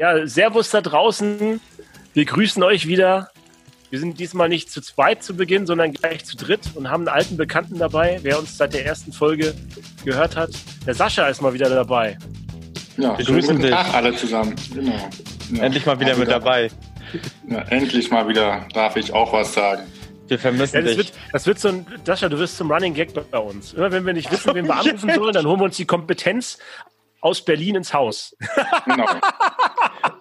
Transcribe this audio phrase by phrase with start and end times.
[0.00, 1.60] Ja, Servus da draußen.
[2.14, 3.28] Wir grüßen euch wieder.
[3.90, 7.14] Wir sind diesmal nicht zu zweit zu Beginn, sondern gleich zu dritt und haben einen
[7.14, 9.54] alten Bekannten dabei, wer uns seit der ersten Folge
[10.02, 10.52] gehört hat.
[10.86, 12.16] Der Sascha ist mal wieder dabei.
[12.96, 13.72] Ja, wir grüßen guten dich.
[13.72, 14.54] Tag alle zusammen.
[14.72, 15.10] Genau.
[15.52, 16.70] Ja, endlich mal wieder mit dabei.
[17.46, 19.82] Ja, endlich mal wieder darf ich auch was sagen.
[20.28, 21.08] Wir vermissen ja, das dich.
[21.08, 23.74] Wird, das wird so ein, Sascha, du wirst zum Running Gag bei uns.
[23.74, 26.56] Immer wenn wir nicht wissen, wen wir anrufen sollen, dann holen wir uns die Kompetenz
[27.20, 28.34] aus Berlin ins Haus.
[28.86, 29.04] Genau.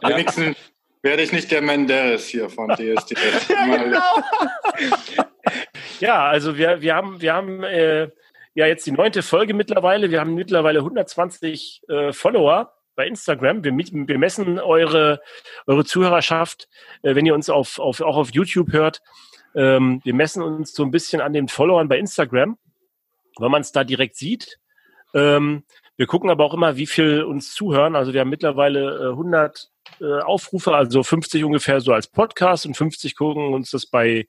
[0.01, 0.57] Wenigstens
[1.01, 3.47] werde ich nicht der Menderes hier von DSDS.
[3.49, 4.23] ja, genau.
[5.99, 8.09] ja, also wir, wir haben, wir haben äh,
[8.53, 10.11] ja jetzt die neunte Folge mittlerweile.
[10.11, 13.63] Wir haben mittlerweile 120 äh, Follower bei Instagram.
[13.63, 15.21] Wir, wir messen eure,
[15.67, 16.67] eure Zuhörerschaft,
[17.01, 19.01] äh, wenn ihr uns auf, auf, auch auf YouTube hört.
[19.55, 22.57] Ähm, wir messen uns so ein bisschen an den Followern bei Instagram,
[23.37, 24.59] weil man es da direkt sieht.
[25.13, 25.63] Ähm,
[25.95, 27.95] wir gucken aber auch immer, wie viel uns zuhören.
[27.95, 29.69] Also wir haben mittlerweile äh, 100
[30.01, 34.27] äh, Aufrufe, also 50 ungefähr so als Podcast und 50 gucken uns das bei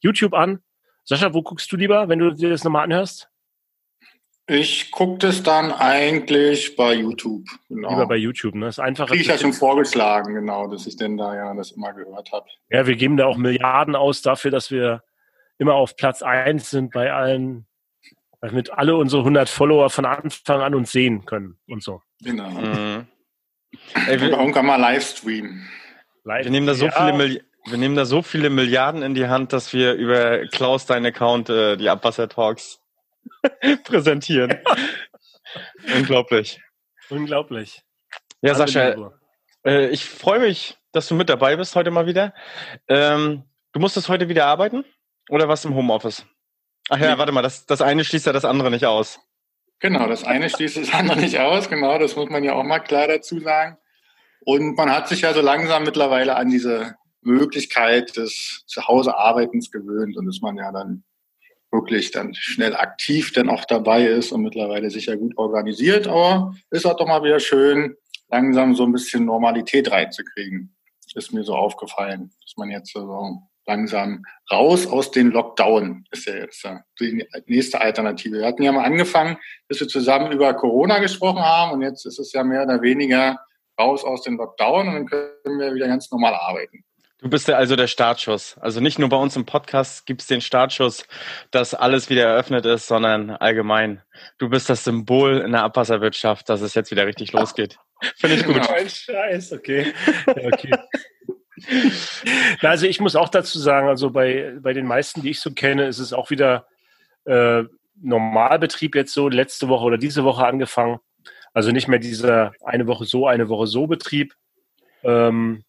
[0.00, 0.60] YouTube an.
[1.04, 3.28] Sascha, wo guckst du lieber, wenn du dir das nochmal anhörst?
[4.46, 7.46] Ich gucke das dann eigentlich bei YouTube.
[7.68, 7.90] Genau.
[7.90, 8.66] Lieber bei YouTube, ne?
[8.66, 9.14] Das ist einfacher.
[9.14, 12.46] Ich ja schon vorgeschlagen, genau, dass ich denn da ja das immer gehört habe.
[12.70, 15.02] Ja, wir geben da auch Milliarden aus dafür, dass wir
[15.56, 17.66] immer auf Platz eins sind bei allen
[18.44, 22.02] damit alle unsere 100 Follower von Anfang an uns sehen können und so.
[22.20, 22.50] Genau.
[22.50, 23.06] Mhm.
[24.08, 25.66] Ey, wir, irgendwann mal Livestream.
[26.24, 26.92] Live wir, nehmen da so ja.
[26.92, 31.06] viele wir nehmen da so viele Milliarden in die Hand, dass wir über Klaus deinen
[31.06, 32.80] Account äh, die Abwasser Talks
[33.84, 34.58] präsentieren.
[35.96, 36.60] Unglaublich.
[37.08, 37.82] Unglaublich.
[38.42, 39.12] Ja, Alle Sascha,
[39.64, 42.34] äh, ich freue mich, dass du mit dabei bist heute mal wieder.
[42.88, 44.84] Ähm, du musstest heute wieder arbeiten
[45.30, 46.26] oder was im Homeoffice?
[46.90, 49.20] Ach ja, warte mal, das, das eine schließt ja das andere nicht aus.
[49.80, 52.80] Genau, das eine schließt das andere nicht aus, genau, das muss man ja auch mal
[52.80, 53.76] klar dazu sagen.
[54.44, 60.26] Und man hat sich ja so langsam mittlerweile an diese Möglichkeit des Zuhausearbeitens gewöhnt und
[60.26, 61.04] dass man ja dann
[61.70, 66.06] wirklich dann schnell aktiv dann auch dabei ist und mittlerweile sicher gut organisiert.
[66.06, 67.96] Aber ist auch doch mal wieder schön,
[68.28, 70.76] langsam so ein bisschen Normalität reinzukriegen.
[71.14, 76.34] Ist mir so aufgefallen, dass man jetzt so langsam raus aus den Lockdown ist ja
[76.34, 76.68] jetzt
[77.00, 78.38] die nächste Alternative.
[78.38, 79.36] Wir hatten ja mal angefangen,
[79.68, 83.38] dass wir zusammen über Corona gesprochen haben und jetzt ist es ja mehr oder weniger
[83.80, 86.84] raus aus den Lockdown und dann können wir wieder ganz normal arbeiten.
[87.24, 88.58] Du bist ja also der Startschuss.
[88.58, 91.06] Also nicht nur bei uns im Podcast gibt es den Startschuss,
[91.50, 94.02] dass alles wieder eröffnet ist, sondern allgemein.
[94.36, 97.78] Du bist das Symbol in der Abwasserwirtschaft, dass es jetzt wieder richtig losgeht.
[98.16, 98.56] Finde ich gut.
[98.56, 98.88] Genau.
[98.88, 99.94] Scheiß, okay.
[100.26, 100.70] okay.
[102.60, 105.86] Also ich muss auch dazu sagen, also bei, bei den meisten, die ich so kenne,
[105.86, 106.66] ist es auch wieder
[107.24, 107.64] äh,
[108.00, 110.98] Normalbetrieb jetzt so letzte Woche oder diese Woche angefangen.
[111.52, 114.34] Also nicht mehr dieser eine Woche so, eine Woche so Betrieb.
[115.04, 115.64] Ähm,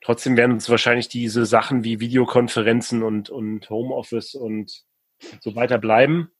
[0.00, 4.82] trotzdem werden uns wahrscheinlich diese Sachen wie Videokonferenzen und, und Homeoffice und
[5.40, 6.30] so weiter bleiben.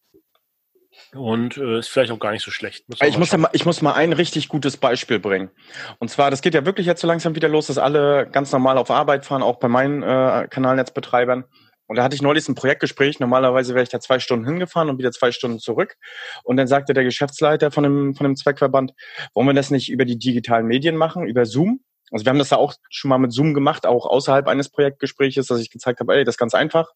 [1.14, 2.88] Und äh, ist vielleicht auch gar nicht so schlecht.
[2.88, 5.50] Muss ich, muss ja mal, ich muss mal ein richtig gutes Beispiel bringen.
[5.98, 8.78] Und zwar, das geht ja wirklich jetzt so langsam wieder los, dass alle ganz normal
[8.78, 11.44] auf Arbeit fahren, auch bei meinen äh, Kanalnetzbetreibern.
[11.86, 13.18] Und da hatte ich neulich ein Projektgespräch.
[13.18, 15.96] Normalerweise wäre ich da zwei Stunden hingefahren und wieder zwei Stunden zurück.
[16.44, 18.92] Und dann sagte der Geschäftsleiter von dem, von dem Zweckverband,
[19.34, 21.80] wollen wir das nicht über die digitalen Medien machen, über Zoom?
[22.10, 25.46] Also wir haben das da auch schon mal mit Zoom gemacht, auch außerhalb eines Projektgespräches,
[25.46, 26.90] dass ich gezeigt habe, ey, das ist ganz einfach.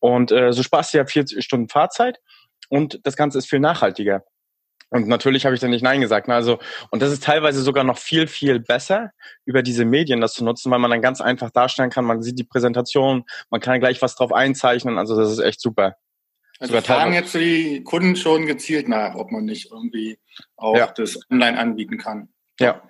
[0.00, 2.18] Und äh, so sparst du ja 40 Stunden Fahrzeit
[2.68, 4.24] und das Ganze ist viel nachhaltiger.
[4.90, 6.28] Und natürlich habe ich dann nicht Nein gesagt.
[6.28, 6.34] Ne?
[6.34, 6.58] Also,
[6.90, 9.12] und das ist teilweise sogar noch viel, viel besser,
[9.44, 12.38] über diese Medien das zu nutzen, weil man dann ganz einfach darstellen kann, man sieht
[12.38, 14.98] die Präsentation, man kann gleich was drauf einzeichnen.
[14.98, 15.96] Also das ist echt super.
[16.58, 20.18] Also sogar fragen jetzt die Kunden schon gezielt nach, ob man nicht irgendwie
[20.56, 20.86] auch ja.
[20.86, 22.30] das online anbieten kann.
[22.58, 22.82] Ja.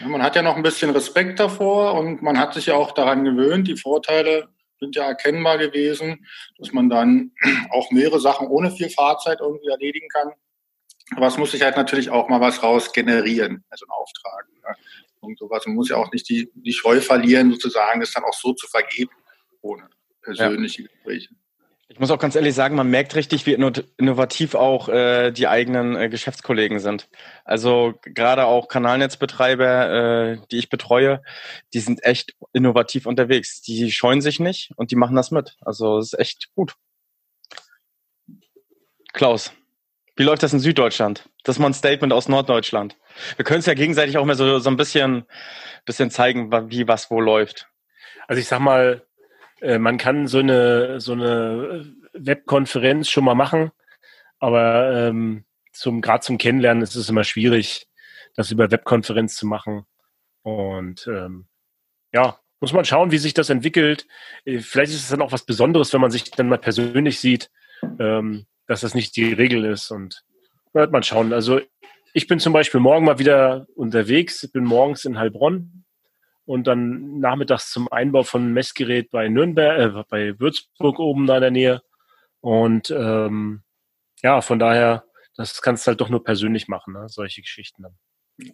[0.00, 0.08] ja.
[0.08, 3.24] Man hat ja noch ein bisschen Respekt davor und man hat sich ja auch daran
[3.24, 4.48] gewöhnt, die Vorteile
[4.78, 6.26] sind ja erkennbar gewesen,
[6.58, 7.32] dass man dann
[7.70, 10.32] auch mehrere Sachen ohne viel Fahrzeit irgendwie erledigen kann.
[11.14, 14.46] Aber es muss sich halt natürlich auch mal was raus generieren, also ein Auftrag.
[14.64, 14.74] Ja.
[15.20, 15.66] Und sowas.
[15.66, 18.66] Man muss ja auch nicht die, die Scheu verlieren, sozusagen, das dann auch so zu
[18.66, 19.12] vergeben,
[19.60, 19.88] ohne
[20.22, 20.88] persönliche ja.
[20.88, 21.34] Gespräche.
[21.88, 25.94] Ich muss auch ganz ehrlich sagen, man merkt richtig, wie innovativ auch äh, die eigenen
[25.94, 27.08] äh, Geschäftskollegen sind.
[27.44, 29.90] Also gerade auch Kanalnetzbetreiber,
[30.32, 31.22] äh, die ich betreue,
[31.74, 33.62] die sind echt innovativ unterwegs.
[33.62, 35.56] Die scheuen sich nicht und die machen das mit.
[35.60, 36.74] Also es ist echt gut.
[39.12, 39.52] Klaus,
[40.16, 41.28] wie läuft das in Süddeutschland?
[41.44, 42.96] Das ist mal ein Statement aus Norddeutschland.
[43.36, 45.24] Wir können es ja gegenseitig auch mal so, so ein bisschen,
[45.84, 47.68] bisschen zeigen, wie was wo läuft.
[48.26, 49.05] Also ich sag mal,
[49.66, 53.72] äh, man kann so eine, so eine Webkonferenz schon mal machen,
[54.38, 57.88] aber ähm, zum, gerade zum Kennenlernen ist es immer schwierig,
[58.36, 59.84] das über Webkonferenz zu machen.
[60.42, 61.46] Und ähm,
[62.12, 64.06] ja, muss man schauen, wie sich das entwickelt.
[64.44, 67.50] Äh, vielleicht ist es dann auch was Besonderes, wenn man sich dann mal persönlich sieht,
[67.98, 69.90] ähm, dass das nicht die Regel ist.
[69.90, 70.22] Und
[70.72, 71.32] wird man schauen.
[71.32, 71.60] Also
[72.14, 74.44] ich bin zum Beispiel morgen mal wieder unterwegs.
[74.44, 75.85] Ich bin morgens in Heilbronn
[76.46, 81.42] und dann nachmittags zum Einbau von Messgerät bei Nürnberg, äh, bei Würzburg oben da in
[81.42, 81.82] der Nähe.
[82.40, 83.62] Und ähm,
[84.22, 85.04] ja, von daher,
[85.36, 87.08] das kannst du halt doch nur persönlich machen, ne?
[87.08, 88.52] solche Geschichten dann.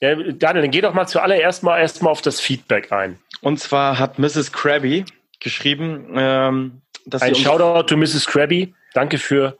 [0.00, 3.18] Ja, Daniel, dann geh doch mal zuallererst mal erstmal auf das Feedback ein.
[3.40, 4.52] Und zwar hat Mrs.
[4.52, 5.04] Krabby
[5.40, 8.26] geschrieben, ähm, dass Ein Shoutout to Mrs.
[8.26, 8.74] Krabby.
[8.92, 9.58] Danke für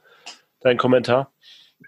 [0.60, 1.33] deinen Kommentar.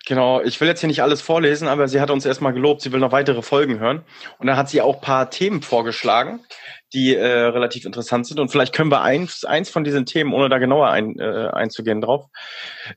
[0.08, 2.92] Genau, ich will jetzt hier nicht alles vorlesen, aber sie hat uns erstmal gelobt, sie
[2.92, 4.04] will noch weitere Folgen hören.
[4.38, 6.44] Und dann hat sie auch paar Themen vorgeschlagen,
[6.92, 8.38] die äh, relativ interessant sind.
[8.38, 12.00] Und vielleicht können wir eins, eins von diesen Themen, ohne da genauer ein, äh, einzugehen
[12.00, 12.26] drauf,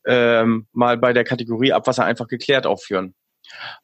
[0.05, 3.15] ähm, mal bei der Kategorie Abwasser einfach geklärt aufführen.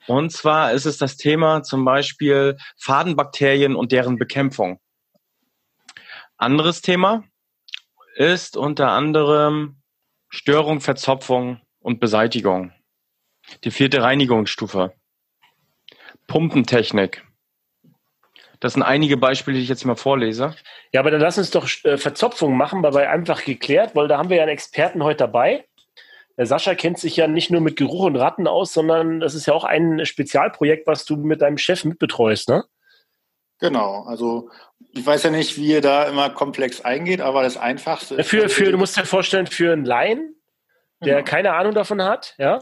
[0.06, 4.80] Und zwar ist es das Thema zum Beispiel Fadenbakterien und deren Bekämpfung.
[6.38, 7.24] Anderes Thema
[8.18, 9.82] ist unter anderem
[10.30, 12.72] Störung, Verzopfung und Beseitigung.
[13.64, 14.94] Die vierte Reinigungsstufe.
[16.28, 17.24] Pumpentechnik.
[18.60, 20.56] Das sind einige Beispiele, die ich jetzt mal vorlese.
[20.92, 24.30] Ja, aber dann lass uns doch äh, Verzopfung machen, weil einfach geklärt, weil da haben
[24.30, 25.66] wir ja einen Experten heute dabei.
[26.38, 29.46] Der Sascha kennt sich ja nicht nur mit Geruch und Ratten aus, sondern das ist
[29.46, 32.66] ja auch ein Spezialprojekt, was du mit deinem Chef mitbetreust, ne?
[33.60, 34.50] Genau, also
[34.92, 38.30] ich weiß ja nicht, wie ihr da immer komplex eingeht, aber das Einfachste ist.
[38.30, 40.36] Für, für, du musst dir vorstellen, für einen Laien,
[41.02, 41.26] der genau.
[41.26, 42.60] keine Ahnung davon hat, ja.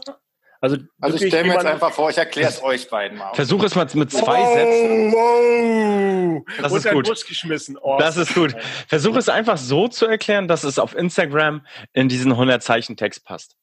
[0.64, 3.34] Also, also ich stelle mir jetzt einfach vor, ich erkläre es euch beiden mal.
[3.34, 5.12] Versuch es mal mit zwei wow, Sätzen.
[5.12, 6.42] Wow.
[6.62, 7.06] Das Und ist gut.
[7.06, 7.76] Bus geschmissen.
[7.76, 8.56] Oh, das ist gut.
[8.88, 13.26] Versuch es einfach so zu erklären, dass es auf Instagram in diesen 100 Zeichen Text
[13.26, 13.56] passt.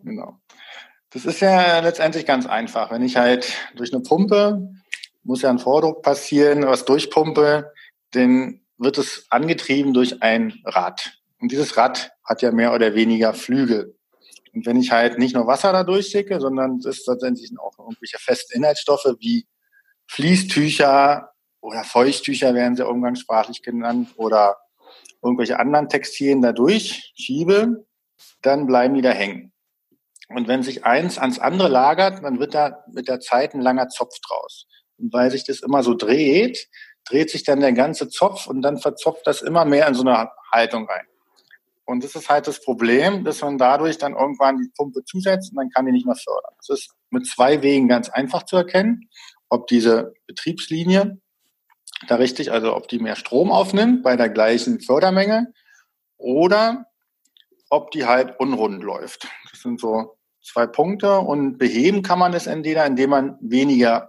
[0.00, 0.38] Genau.
[1.08, 2.90] Das ist ja letztendlich ganz einfach.
[2.90, 4.68] Wenn ich halt durch eine Pumpe,
[5.22, 7.72] muss ja ein Vordruck passieren, was durchpumpe,
[8.10, 11.20] dann wird es angetrieben durch ein Rad.
[11.40, 13.96] Und dieses Rad hat ja mehr oder weniger Flügel.
[14.54, 18.18] Und wenn ich halt nicht nur Wasser da durchschicke, sondern es ist tatsächlich auch irgendwelche
[18.18, 19.46] festen Inhaltsstoffe wie
[20.06, 21.30] Fließtücher
[21.60, 24.56] oder Feuchttücher werden sie umgangssprachlich genannt oder
[25.22, 27.84] irgendwelche anderen Textilien da durchschiebe,
[28.42, 29.52] dann bleiben die da hängen.
[30.28, 33.88] Und wenn sich eins ans andere lagert, dann wird da mit der Zeit ein langer
[33.88, 34.66] Zopf draus.
[34.98, 36.68] Und weil sich das immer so dreht,
[37.08, 40.30] dreht sich dann der ganze Zopf und dann verzopft das immer mehr in so eine
[40.52, 41.06] Haltung rein.
[41.86, 45.56] Und das ist halt das Problem, dass man dadurch dann irgendwann die Pumpe zusetzt und
[45.56, 46.54] dann kann die nicht mehr fördern.
[46.56, 49.08] Das ist mit zwei Wegen ganz einfach zu erkennen,
[49.50, 51.20] ob diese Betriebslinie
[52.08, 55.52] da richtig, also ob die mehr Strom aufnimmt bei der gleichen Fördermenge
[56.16, 56.86] oder
[57.70, 59.28] ob die halt unrund läuft.
[59.50, 64.08] Das sind so zwei Punkte und beheben kann man das entweder, indem man weniger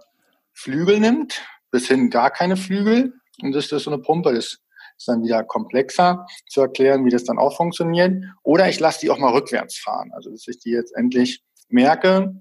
[0.52, 3.14] Flügel nimmt, bis hin gar keine Flügel.
[3.42, 4.58] Und das ist so eine Pumpe, das
[4.96, 8.24] ist dann wieder komplexer zu erklären, wie das dann auch funktioniert.
[8.42, 10.10] Oder ich lasse die auch mal rückwärts fahren.
[10.14, 12.34] Also dass ich die jetzt endlich merke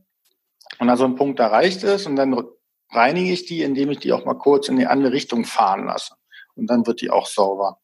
[0.79, 2.35] und da so ein Punkt erreicht ist und dann
[2.91, 6.15] reinige ich die, indem ich die auch mal kurz in die andere Richtung fahren lasse.
[6.55, 7.79] Und dann wird die auch sauber.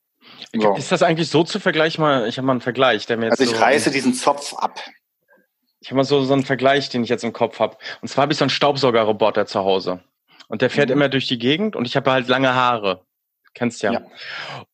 [0.54, 0.76] So.
[0.76, 2.04] Ist das eigentlich so zu vergleichen?
[2.26, 3.40] Ich habe mal einen Vergleich, der mir jetzt.
[3.40, 4.80] Also ich so reiße diesen Zopf ab.
[5.80, 7.76] Ich habe mal so, so einen Vergleich, den ich jetzt im Kopf habe.
[8.02, 10.04] Und zwar habe ich so einen Staubsaugerroboter zu Hause.
[10.48, 10.94] Und der fährt mhm.
[10.94, 13.04] immer durch die Gegend und ich habe halt lange Haare.
[13.54, 13.94] Kennst ja.
[13.94, 14.02] ja.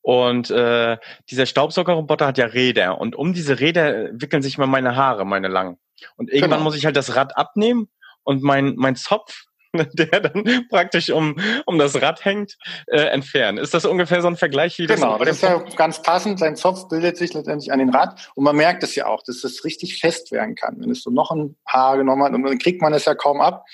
[0.02, 0.98] Und äh,
[1.30, 3.00] dieser Staubsaugerroboter hat ja Räder.
[3.00, 5.78] Und um diese Räder wickeln sich mal meine Haare, meine langen.
[6.16, 6.64] Und irgendwann genau.
[6.64, 7.88] muss ich halt das Rad abnehmen
[8.22, 9.48] und mein, mein Zopf
[9.92, 12.56] der dann praktisch um, um das Rad hängt,
[12.86, 13.58] äh, entfernen.
[13.58, 15.00] Ist das ungefähr so ein Vergleich wie das?
[15.00, 16.38] Genau, das ist ja ganz passend.
[16.38, 19.42] Sein Zopf bildet sich letztendlich an den Rad und man merkt es ja auch, dass
[19.42, 20.76] das richtig fest werden kann.
[20.78, 23.40] Wenn es so noch ein Haar genommen hat und dann kriegt man es ja kaum
[23.40, 23.64] ab.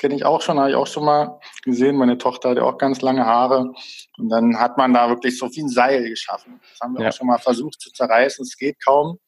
[0.00, 1.96] Kenne ich auch schon, habe ich auch schon mal gesehen.
[1.96, 3.70] Meine Tochter hat ja auch ganz lange Haare.
[4.16, 6.58] Und dann hat man da wirklich so ein Seil geschaffen.
[6.70, 7.10] Das haben wir ja.
[7.10, 8.42] auch schon mal versucht zu zerreißen.
[8.42, 9.18] Es geht kaum.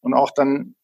[0.00, 0.74] Und auch dann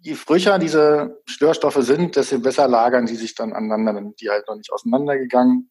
[0.00, 4.48] je frischer diese Störstoffe sind, desto besser lagern die sich dann aneinander, dann die halt
[4.48, 5.70] noch nicht auseinandergegangen.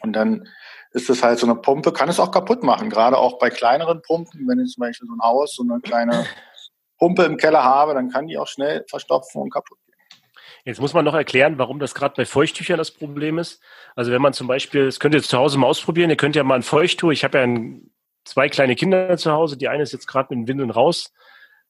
[0.00, 0.48] Und dann
[0.92, 4.00] ist es halt so eine Pumpe, kann es auch kaputt machen, gerade auch bei kleineren
[4.00, 6.26] Pumpen, wenn ich zum Beispiel so ein Haus, so eine kleine
[6.98, 9.78] Pumpe im Keller habe, dann kann die auch schnell verstopfen und kaputt.
[10.66, 13.62] Jetzt muss man noch erklären, warum das gerade bei Feuchttüchern das Problem ist.
[13.94, 16.34] Also wenn man zum Beispiel, das könnt ihr jetzt zu Hause mal ausprobieren, ihr könnt
[16.34, 17.92] ja mal ein Feuchttuch, ich habe ja ein,
[18.24, 21.12] zwei kleine Kinder zu Hause, die eine ist jetzt gerade mit den Windeln raus.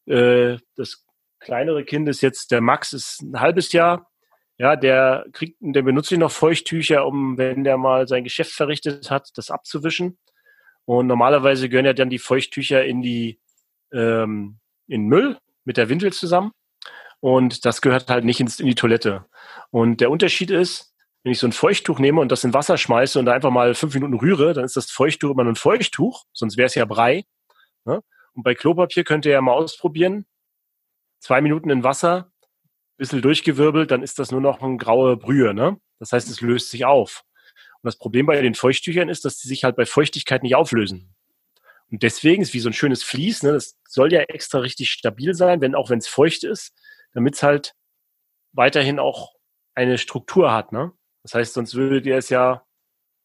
[0.07, 1.05] Äh, das
[1.41, 4.11] kleinere Kind ist jetzt, der Max ist ein halbes Jahr.
[4.57, 9.11] Ja, der kriegt, der benutzt ihn noch Feuchttücher, um, wenn der mal sein Geschäft verrichtet
[9.11, 10.17] hat, das abzuwischen.
[10.87, 13.39] Und normalerweise gehören ja dann die Feuchttücher in die,
[13.93, 16.53] ähm, in Müll mit der Windel zusammen.
[17.21, 19.27] Und das gehört halt nicht in die Toilette.
[19.71, 23.19] Und der Unterschied ist, wenn ich so ein Feuchttuch nehme und das in Wasser schmeiße
[23.19, 26.57] und da einfach mal fünf Minuten rühre, dann ist das Feuchttuch immer ein Feuchttuch, sonst
[26.57, 27.25] wäre es ja Brei.
[27.85, 28.01] Ne?
[28.35, 30.27] Und bei Klopapier könnt ihr ja mal ausprobieren.
[31.19, 32.31] Zwei Minuten in Wasser,
[32.97, 35.53] bisschen durchgewirbelt, dann ist das nur noch eine graue Brühe.
[35.53, 35.81] Ne?
[35.99, 37.25] Das heißt, es löst sich auf.
[37.83, 41.15] Und das Problem bei den Feuchttüchern ist, dass die sich halt bei Feuchtigkeit nicht auflösen.
[41.91, 43.53] Und deswegen ist wie so ein schönes Vlies, ne?
[43.53, 46.73] das soll ja extra richtig stabil sein, wenn auch wenn es feucht ist,
[47.17, 47.75] damit es halt
[48.53, 49.33] weiterhin auch
[49.75, 50.71] eine Struktur hat.
[50.71, 50.93] Ne?
[51.23, 52.63] Das heißt, sonst würdet ihr es ja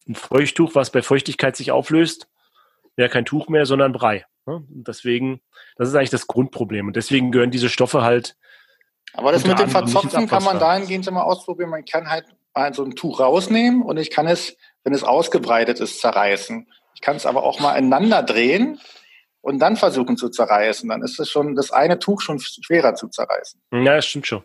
[0.07, 2.29] ein Feuchttuch, was bei Feuchtigkeit sich auflöst,
[2.95, 4.25] wäre kein Tuch mehr, sondern Brei.
[4.45, 4.55] Ne?
[4.55, 5.41] Und deswegen,
[5.75, 6.87] das ist eigentlich das Grundproblem.
[6.87, 8.37] Und deswegen gehören diese Stoffe halt.
[9.13, 11.69] Aber das mit dem Verzopfen kann man dahingehend immer ausprobieren.
[11.69, 14.55] Man kann halt mal so ein Tuch rausnehmen und ich kann es,
[14.85, 16.71] wenn es ausgebreitet ist, zerreißen.
[16.95, 18.79] Ich kann es aber auch mal ineinander drehen
[19.41, 20.87] und dann versuchen zu zerreißen.
[20.87, 23.61] Dann ist es schon das eine Tuch schon schwerer zu zerreißen.
[23.71, 24.43] Ja, das stimmt schon.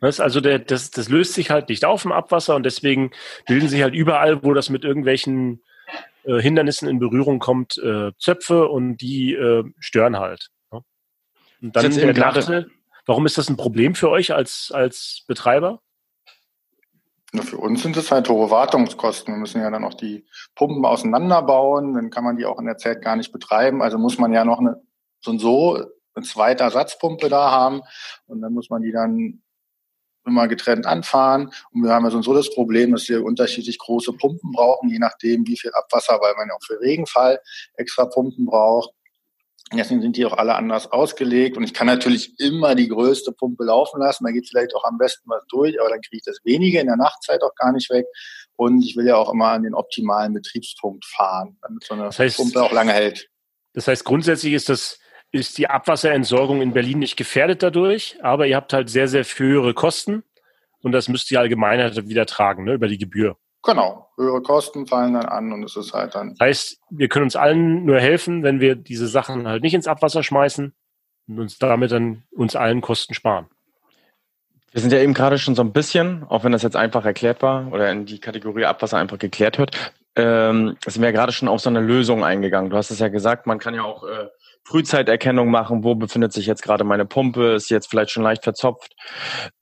[0.00, 3.10] Das, also der, das, das löst sich halt nicht auf im Abwasser und deswegen
[3.46, 5.62] bilden sich halt überall, wo das mit irgendwelchen
[6.24, 10.48] äh, Hindernissen in Berührung kommt, äh, Zöpfe und die äh, stören halt.
[10.72, 10.80] Ne?
[11.62, 12.70] Und dann der Nachteil,
[13.06, 15.80] warum ist das ein Problem für euch als, als Betreiber?
[17.42, 19.34] Für uns sind es halt hohe Wartungskosten.
[19.34, 22.78] Wir müssen ja dann auch die Pumpen auseinanderbauen, dann kann man die auch in der
[22.78, 23.82] Zeit gar nicht betreiben.
[23.82, 24.80] Also muss man ja noch eine,
[25.20, 25.74] so und so
[26.14, 27.82] eine zweite Ersatzpumpe da haben
[28.26, 29.42] und dann muss man die dann
[30.26, 31.50] immer getrennt anfahren.
[31.72, 35.46] Und wir haben ja so das Problem, dass wir unterschiedlich große Pumpen brauchen, je nachdem,
[35.46, 37.40] wie viel Abwasser, weil man ja auch für Regenfall
[37.74, 38.90] extra Pumpen braucht.
[39.72, 41.56] Deswegen sind die auch alle anders ausgelegt.
[41.56, 44.24] Und ich kann natürlich immer die größte Pumpe laufen lassen.
[44.24, 46.86] Da geht vielleicht auch am besten was durch, aber dann kriege ich das wenige in
[46.86, 48.06] der Nachtzeit auch gar nicht weg.
[48.56, 52.18] Und ich will ja auch immer an den optimalen Betriebspunkt fahren, damit so eine das
[52.18, 53.28] heißt, Pumpe auch lange hält.
[53.72, 54.98] Das heißt, grundsätzlich ist das
[55.32, 59.74] ist die Abwasserentsorgung in Berlin nicht gefährdet dadurch, aber ihr habt halt sehr, sehr höhere
[59.74, 60.22] Kosten
[60.80, 63.36] und das müsst ihr allgemein halt wieder tragen, ne, über die Gebühr.
[63.64, 66.36] Genau, höhere Kosten fallen dann an und es ist halt dann.
[66.38, 70.22] Heißt, wir können uns allen nur helfen, wenn wir diese Sachen halt nicht ins Abwasser
[70.22, 70.74] schmeißen
[71.28, 73.46] und uns damit dann uns allen Kosten sparen.
[74.70, 77.40] Wir sind ja eben gerade schon so ein bisschen, auch wenn das jetzt einfach erklärt
[77.40, 81.48] war oder in die Kategorie Abwasser einfach geklärt wird, ähm, sind wir ja gerade schon
[81.48, 82.70] auf so eine Lösung eingegangen.
[82.70, 84.28] Du hast es ja gesagt, man kann ja auch äh,
[84.64, 88.94] Frühzeiterkennung machen, wo befindet sich jetzt gerade meine Pumpe, ist jetzt vielleicht schon leicht verzopft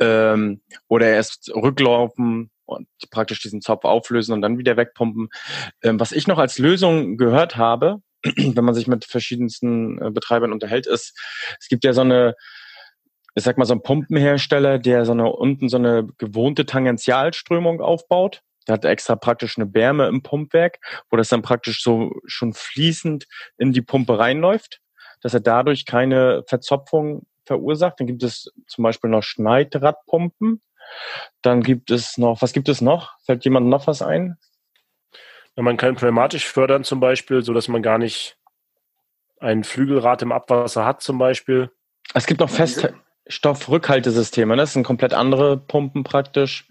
[0.01, 5.29] ähm, oder erst rücklaufen und praktisch diesen Zopf auflösen und dann wieder wegpumpen.
[5.83, 10.53] Ähm, was ich noch als Lösung gehört habe, wenn man sich mit verschiedensten äh, Betreibern
[10.53, 11.19] unterhält, ist,
[11.61, 12.35] es gibt ja so eine,
[13.35, 18.43] ich sag mal, so ein Pumpenhersteller, der so eine unten so eine gewohnte Tangentialströmung aufbaut.
[18.69, 20.79] Der hat extra praktisch eine Bärme im Pumpwerk,
[21.11, 23.27] wo das dann praktisch so schon fließend
[23.59, 24.83] in die Pumpe reinläuft
[25.23, 27.99] dass er dadurch keine Verzopfung verursacht.
[27.99, 30.61] Dann gibt es zum Beispiel noch Schneidradpumpen.
[31.43, 33.13] Dann gibt es noch, was gibt es noch?
[33.25, 34.37] Fällt jemand noch was ein?
[35.55, 38.39] man kann pneumatisch fördern zum Beispiel, so dass man gar nicht
[39.39, 41.71] ein Flügelrad im Abwasser hat zum Beispiel.
[42.15, 44.63] Es gibt noch Feststoffrückhaltesysteme, ne?
[44.63, 46.67] das sind komplett andere Pumpen praktisch.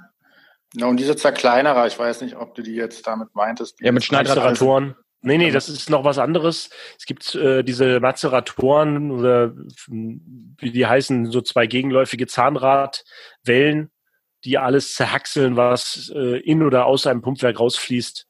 [0.73, 3.79] Ja, und diese Zerkleinerer, ich weiß nicht, ob du die jetzt damit meintest.
[3.81, 4.95] Ja, mit Schneidratoren.
[5.23, 6.71] Nee, nee, das ist noch was anderes.
[6.97, 9.53] Es gibt äh, diese Mazeratoren oder
[9.87, 13.91] wie die heißen, so zwei gegenläufige Zahnradwellen,
[14.43, 18.27] die alles zerhackseln, was äh, in oder aus einem Pumpwerk rausfließt.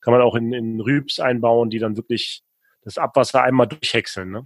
[0.00, 2.42] Kann man auch in, in Rübs einbauen, die dann wirklich
[2.82, 4.30] das Abwasser einmal durchhäckseln.
[4.30, 4.44] Ne?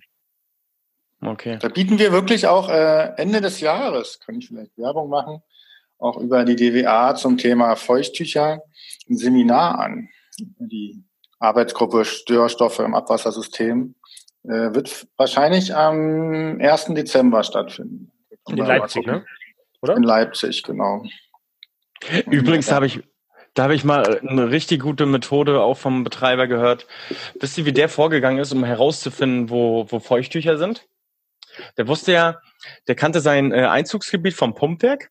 [1.21, 1.59] Okay.
[1.61, 5.43] Da bieten wir wirklich auch äh, Ende des Jahres, kann ich vielleicht Werbung machen,
[5.99, 8.63] auch über die DWA zum Thema Feuchttücher
[9.09, 10.09] ein Seminar an.
[10.39, 11.03] Die
[11.41, 13.97] Arbeitsgruppe Störstoffe im Abwassersystem
[14.45, 16.95] äh, wird wahrscheinlich am 1.
[16.95, 18.13] Dezember stattfinden.
[18.49, 19.27] In Leipzig, ne?
[19.82, 19.97] Oder?
[19.97, 21.04] In Leipzig, genau.
[22.30, 23.00] Übrigens habe ich,
[23.54, 26.87] da habe ich mal eine richtig gute Methode auch vom Betreiber gehört.
[27.40, 30.87] Wisst ihr, wie der vorgegangen ist, um herauszufinden, wo, wo Feuchttücher sind?
[31.76, 32.40] Der wusste ja,
[32.87, 35.11] der kannte sein äh, Einzugsgebiet vom Pumpwerk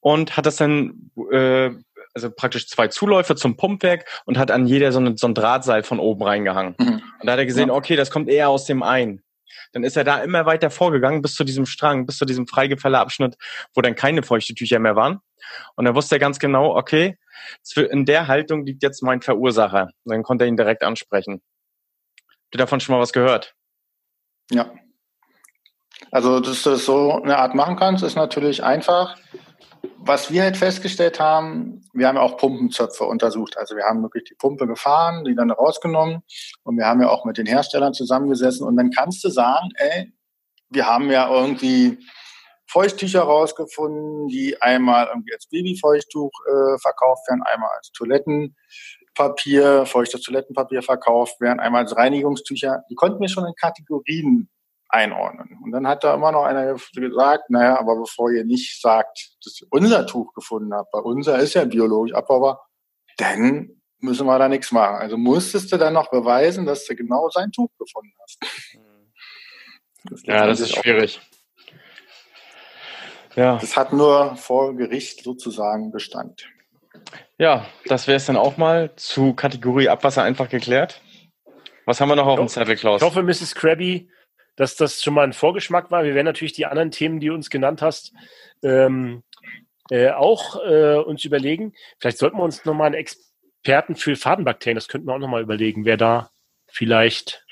[0.00, 1.70] und hat das dann äh,
[2.14, 5.82] also praktisch zwei Zuläufe zum Pumpwerk und hat an jeder so, eine, so ein Drahtseil
[5.82, 6.74] von oben reingehangen.
[6.78, 7.02] Mhm.
[7.20, 7.74] Und da hat er gesehen, ja.
[7.74, 9.22] okay, das kommt eher aus dem ein.
[9.72, 13.36] Dann ist er da immer weiter vorgegangen bis zu diesem Strang, bis zu diesem Freigefälleabschnitt,
[13.74, 15.20] wo dann keine feuchte Tücher mehr waren.
[15.76, 17.18] Und dann wusste er ganz genau, okay,
[17.76, 19.90] in der Haltung liegt jetzt mein Verursacher.
[20.04, 21.42] Und dann konnte er ihn direkt ansprechen.
[22.28, 23.54] Habt ihr davon schon mal was gehört?
[24.50, 24.72] Ja.
[26.10, 29.16] Also, dass du das so eine Art machen kannst, ist natürlich einfach
[30.04, 33.56] was wir halt festgestellt haben, wir haben ja auch Pumpenzöpfe untersucht.
[33.56, 36.22] Also wir haben wirklich die Pumpe gefahren, die dann rausgenommen
[36.64, 40.12] und wir haben ja auch mit den Herstellern zusammengesessen und dann kannst du sagen, ey,
[40.70, 41.98] wir haben ja irgendwie
[42.66, 50.82] Feuchttücher rausgefunden, die einmal irgendwie als Babyfeuchttuch äh, verkauft werden, einmal als Toilettenpapier, feuchtes Toilettenpapier
[50.82, 52.82] verkauft werden, einmal als Reinigungstücher.
[52.90, 54.48] Die konnten wir schon in Kategorien
[54.92, 55.58] einordnen.
[55.64, 59.60] Und dann hat da immer noch einer gesagt, naja, aber bevor ihr nicht sagt, dass
[59.60, 62.68] ihr unser Tuch gefunden habt, weil unser ist ja biologisch abbaubar,
[63.16, 64.96] dann müssen wir da nichts machen.
[64.96, 68.38] Also musstest du dann noch beweisen, dass du genau sein Tuch gefunden hast.
[70.04, 71.20] Das ja, das ist schwierig.
[73.34, 73.56] Ja.
[73.58, 76.50] Das hat nur vor Gericht sozusagen Bestand.
[77.38, 81.00] Ja, das wäre es dann auch mal zu Kategorie Abwasser einfach geklärt.
[81.86, 83.00] Was haben wir noch auf dem Zettel, Klaus?
[83.00, 83.54] Ich hoffe, Mrs.
[83.54, 84.10] Krabby
[84.56, 86.04] dass das schon mal ein Vorgeschmack war.
[86.04, 88.12] Wir werden natürlich die anderen Themen, die du uns genannt hast,
[88.62, 89.22] ähm,
[89.90, 91.72] äh, auch äh, uns überlegen.
[91.98, 95.84] Vielleicht sollten wir uns nochmal einen Experten für Fadenbakterien, das könnten wir auch nochmal überlegen,
[95.84, 96.30] wer da
[96.68, 97.44] vielleicht,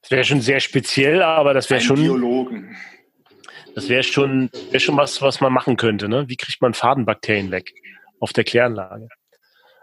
[0.00, 1.96] das wäre schon sehr speziell, aber das wäre schon.
[1.96, 2.76] Biologen.
[3.74, 6.06] Das wäre schon, wär schon was, was man machen könnte.
[6.06, 6.28] Ne?
[6.28, 7.72] Wie kriegt man Fadenbakterien weg
[8.20, 9.08] auf der Kläranlage?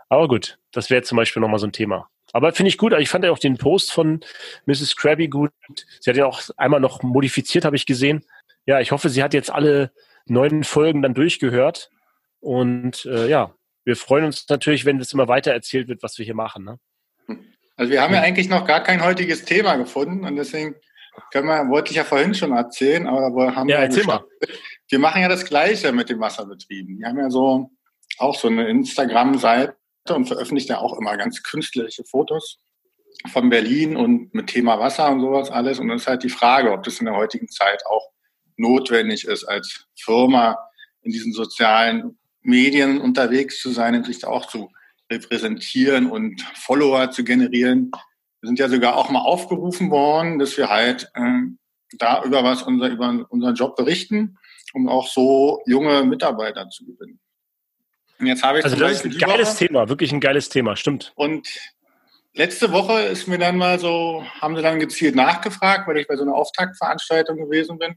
[0.09, 2.07] Aber gut, das wäre zum Beispiel nochmal so ein Thema.
[2.33, 2.93] Aber finde ich gut.
[2.93, 4.21] Also ich fand ja auch den Post von
[4.65, 4.95] Mrs.
[4.95, 5.51] Krabby gut.
[5.99, 8.25] Sie hat ja auch einmal noch modifiziert, habe ich gesehen.
[8.65, 9.91] Ja, ich hoffe, sie hat jetzt alle
[10.25, 11.89] neun Folgen dann durchgehört.
[12.39, 16.25] Und äh, ja, wir freuen uns natürlich, wenn es immer weiter erzählt wird, was wir
[16.25, 16.63] hier machen.
[16.65, 16.79] Ne?
[17.75, 20.75] Also wir haben ja eigentlich noch gar kein heutiges Thema gefunden und deswegen
[21.31, 24.23] können wir, wollte ich ja vorhin schon erzählen, aber wir haben ja, ja erzähl mal.
[24.89, 26.97] Wir machen ja das Gleiche mit den Wasserbetrieben.
[26.97, 27.71] Die haben ja so
[28.17, 29.75] auch so eine Instagram-Seite
[30.07, 32.59] und veröffentlicht ja auch immer ganz künstlerische Fotos
[33.31, 35.79] von Berlin und mit Thema Wasser und sowas alles.
[35.79, 38.09] Und dann ist halt die Frage, ob das in der heutigen Zeit auch
[38.57, 40.57] notwendig ist, als Firma
[41.01, 44.71] in diesen sozialen Medien unterwegs zu sein und sich da auch zu
[45.11, 47.91] repräsentieren und Follower zu generieren.
[48.41, 51.41] Wir sind ja sogar auch mal aufgerufen worden, dass wir halt äh,
[51.97, 54.37] da über was unser, über unseren Job berichten,
[54.73, 57.19] um auch so junge Mitarbeiter zu gewinnen.
[58.19, 59.67] Und jetzt habe ich also das ist ein geiles Woche.
[59.67, 61.13] Thema, wirklich ein geiles Thema, stimmt.
[61.15, 61.47] Und
[62.33, 66.17] letzte Woche ist mir dann mal so, haben sie dann gezielt nachgefragt, weil ich bei
[66.17, 67.95] so einer Auftaktveranstaltung gewesen bin,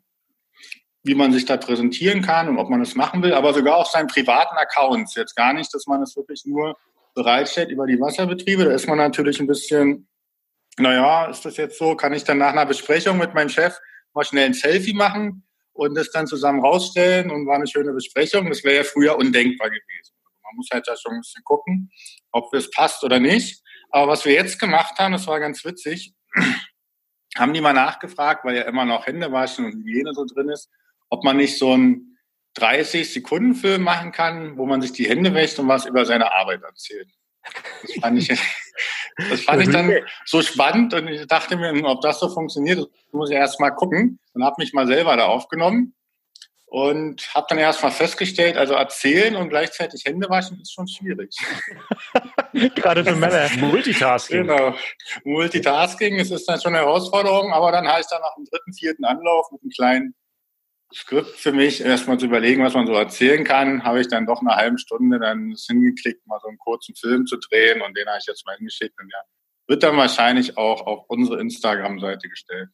[1.03, 3.89] wie man sich da präsentieren kann und ob man das machen will, aber sogar auf
[3.89, 5.17] seinen privaten Accounts.
[5.17, 6.77] Jetzt gar nicht, dass man es wirklich nur
[7.15, 8.65] bereitstellt über die Wasserbetriebe.
[8.65, 10.07] Da ist man natürlich ein bisschen,
[10.79, 11.97] naja, ist das jetzt so?
[11.97, 13.77] Kann ich dann nach einer Besprechung mit meinem Chef
[14.15, 15.43] mal schnell ein Selfie machen?
[15.73, 18.49] und das dann zusammen rausstellen und war eine schöne Besprechung.
[18.49, 20.12] Das wäre ja früher undenkbar gewesen.
[20.53, 21.91] Man muss halt da schon ein bisschen gucken,
[22.31, 23.63] ob es passt oder nicht.
[23.91, 26.15] Aber was wir jetzt gemacht haben, das war ganz witzig,
[27.37, 30.71] haben die mal nachgefragt, weil ja immer noch Händewaschen und Hygiene so drin ist,
[31.09, 32.19] ob man nicht so einen
[32.59, 37.09] 30-Sekunden-Film machen kann, wo man sich die Hände wäscht und was über seine Arbeit erzählt.
[37.83, 38.29] Das fand ich,
[39.31, 39.91] das fand ich dann
[40.27, 44.21] so spannend und ich dachte mir, ob das so funktioniert, muss ich erst mal gucken
[44.35, 45.95] und habe mich mal selber da aufgenommen
[46.73, 51.37] und habe dann erst mal festgestellt, also erzählen und gleichzeitig Hände waschen ist schon schwierig.
[52.77, 53.47] Gerade für Männer.
[53.59, 54.47] Multitasking.
[54.47, 54.75] Genau.
[55.23, 59.05] Multitasking, es ist dann schon eine Herausforderung, aber dann heißt dann nach dem dritten, vierten
[59.05, 60.15] Anlauf mit einem kleinen
[60.95, 64.41] Skript für mich, erstmal zu überlegen, was man so erzählen kann, habe ich dann doch
[64.41, 68.17] eine halbe Stunde dann hingeklickt, mal so einen kurzen Film zu drehen und den habe
[68.19, 69.21] ich jetzt mal hingeschickt und ja,
[69.67, 72.71] wird dann wahrscheinlich auch auf unsere Instagram-Seite gestellt.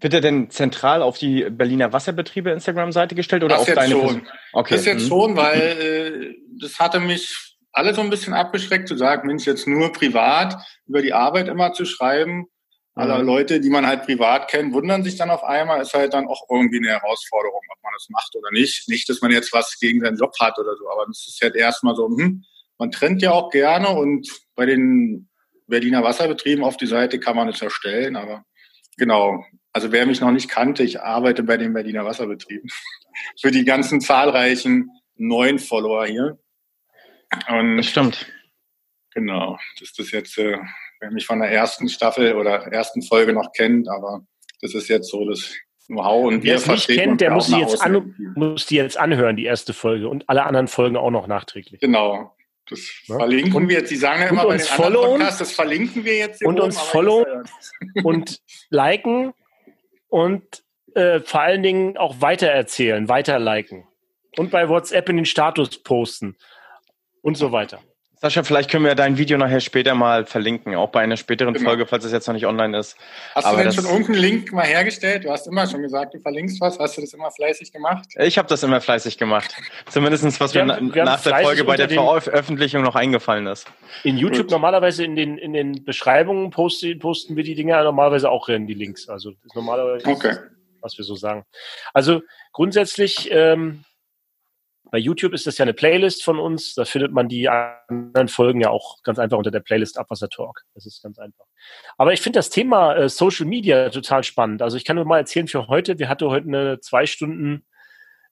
[0.00, 3.94] Wird er denn zentral auf die Berliner Wasserbetriebe Instagram-Seite gestellt oder das auf jetzt deine
[3.94, 4.28] schon.
[4.52, 4.74] Okay.
[4.74, 5.08] Das jetzt mhm.
[5.08, 9.66] schon, weil äh, das hatte mich alle so ein bisschen abgeschreckt zu sagen, Mensch, jetzt
[9.66, 12.46] nur privat über die Arbeit immer zu schreiben
[12.94, 13.26] aller mhm.
[13.26, 16.42] Leute, die man halt privat kennt, wundern sich dann auf einmal, ist halt dann auch
[16.50, 18.88] irgendwie eine Herausforderung, ob man das macht oder nicht.
[18.88, 21.54] Nicht, dass man jetzt was gegen seinen Job hat oder so, aber das ist halt
[21.54, 22.44] erstmal so, hm,
[22.78, 25.28] man trennt ja auch gerne und bei den
[25.66, 28.44] Berliner Wasserbetrieben auf die Seite kann man es erstellen, aber
[28.96, 29.44] genau.
[29.72, 32.70] Also wer mich noch nicht kannte, ich arbeite bei den Berliner Wasserbetrieben.
[33.40, 36.38] Für die ganzen zahlreichen neuen Follower hier.
[37.48, 38.26] Und das stimmt.
[39.14, 40.58] Genau, das ist jetzt äh,
[41.00, 44.24] wer mich von der ersten Staffel oder ersten Folge noch kennt, aber
[44.60, 47.82] das ist jetzt so das Know-how und wer es nicht kennt, der muss die, jetzt
[47.82, 51.80] an, muss die jetzt anhören, die erste Folge und alle anderen Folgen auch noch nachträglich.
[51.80, 52.36] Genau.
[52.70, 53.16] Das ja?
[53.16, 53.90] verlinken und, wir jetzt.
[53.90, 56.44] Die sagen ja immer bei den followen, anderen Podcasts, das verlinken wir jetzt.
[56.44, 57.44] Und oben, uns followen
[58.04, 59.32] und liken
[60.08, 60.62] und
[60.94, 63.86] äh, vor allen Dingen auch weitererzählen, weiter liken.
[64.36, 66.36] Und bei WhatsApp in den Status posten
[67.22, 67.80] und so weiter.
[68.22, 71.70] Sascha, vielleicht können wir dein Video nachher später mal verlinken, auch bei einer späteren genau.
[71.70, 72.98] Folge, falls es jetzt noch nicht online ist.
[73.34, 75.24] Hast Aber du denn schon irgendeinen Link mal hergestellt?
[75.24, 76.78] Du hast immer schon gesagt, du verlinkst was.
[76.78, 78.06] Hast du das immer fleißig gemacht?
[78.18, 79.56] Ich habe das immer fleißig gemacht.
[79.88, 83.66] Zumindest was wir, mir wir nach der Folge bei der Veröffentlichung noch eingefallen ist.
[84.04, 84.50] In YouTube Gut.
[84.50, 88.74] normalerweise in den, in den Beschreibungen posten, posten wir die Dinger normalerweise auch in die
[88.74, 89.08] Links.
[89.08, 90.06] Also das ist normalerweise.
[90.06, 90.36] Okay.
[90.82, 91.46] was wir so sagen.
[91.94, 92.20] Also
[92.52, 93.84] grundsätzlich ähm,
[94.90, 96.74] bei YouTube ist das ja eine Playlist von uns.
[96.74, 100.62] Da findet man die anderen Folgen ja auch ganz einfach unter der Playlist Abwasser Talk.
[100.74, 101.44] Das ist ganz einfach.
[101.96, 104.62] Aber ich finde das Thema äh, Social Media total spannend.
[104.62, 105.98] Also ich kann nur mal erzählen für heute.
[105.98, 107.64] Wir hatten heute eine zwei Stunden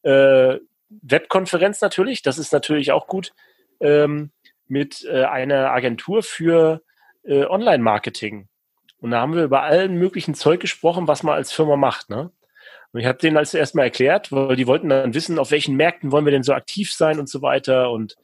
[0.02, 2.22] äh, Webkonferenz natürlich.
[2.22, 3.32] Das ist natürlich auch gut
[3.80, 4.32] ähm,
[4.66, 6.82] mit äh, einer Agentur für
[7.24, 8.48] äh, Online-Marketing.
[9.00, 12.10] Und da haben wir über allen möglichen Zeug gesprochen, was man als Firma macht.
[12.10, 12.32] Ne?
[12.92, 16.10] Und ich habe denen als erstmal erklärt, weil die wollten dann wissen, auf welchen Märkten
[16.10, 17.90] wollen wir denn so aktiv sein und so weiter.
[17.90, 18.16] Und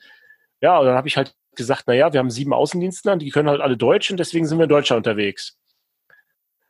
[0.60, 3.48] ja, und dann habe ich halt gesagt, na ja, wir haben sieben Außendienstler, die können
[3.48, 5.58] halt alle Deutsch und deswegen sind wir in Deutschland unterwegs.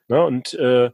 [0.09, 0.91] Ne, und äh,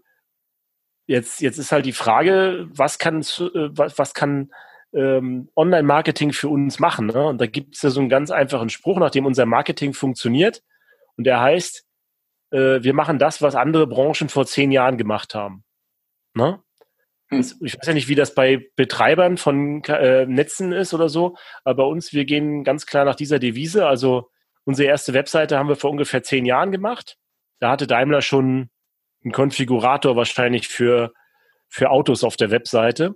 [1.07, 4.53] jetzt, jetzt ist halt die Frage, was kann, äh, was, was kann
[4.93, 7.07] ähm, Online-Marketing für uns machen?
[7.07, 7.27] Ne?
[7.27, 10.63] Und da gibt es ja so einen ganz einfachen Spruch, nach dem unser Marketing funktioniert.
[11.17, 11.85] Und der heißt,
[12.53, 15.65] äh, wir machen das, was andere Branchen vor zehn Jahren gemacht haben.
[16.35, 16.63] Ne?
[17.31, 17.41] Hm.
[17.61, 21.85] Ich weiß ja nicht, wie das bei Betreibern von äh, Netzen ist oder so, aber
[21.85, 23.87] bei uns, wir gehen ganz klar nach dieser Devise.
[23.87, 24.31] Also
[24.65, 27.17] unsere erste Webseite haben wir vor ungefähr zehn Jahren gemacht.
[27.61, 28.71] Da hatte Daimler schon
[29.23, 31.13] einen Konfigurator wahrscheinlich für,
[31.69, 33.15] für Autos auf der Webseite.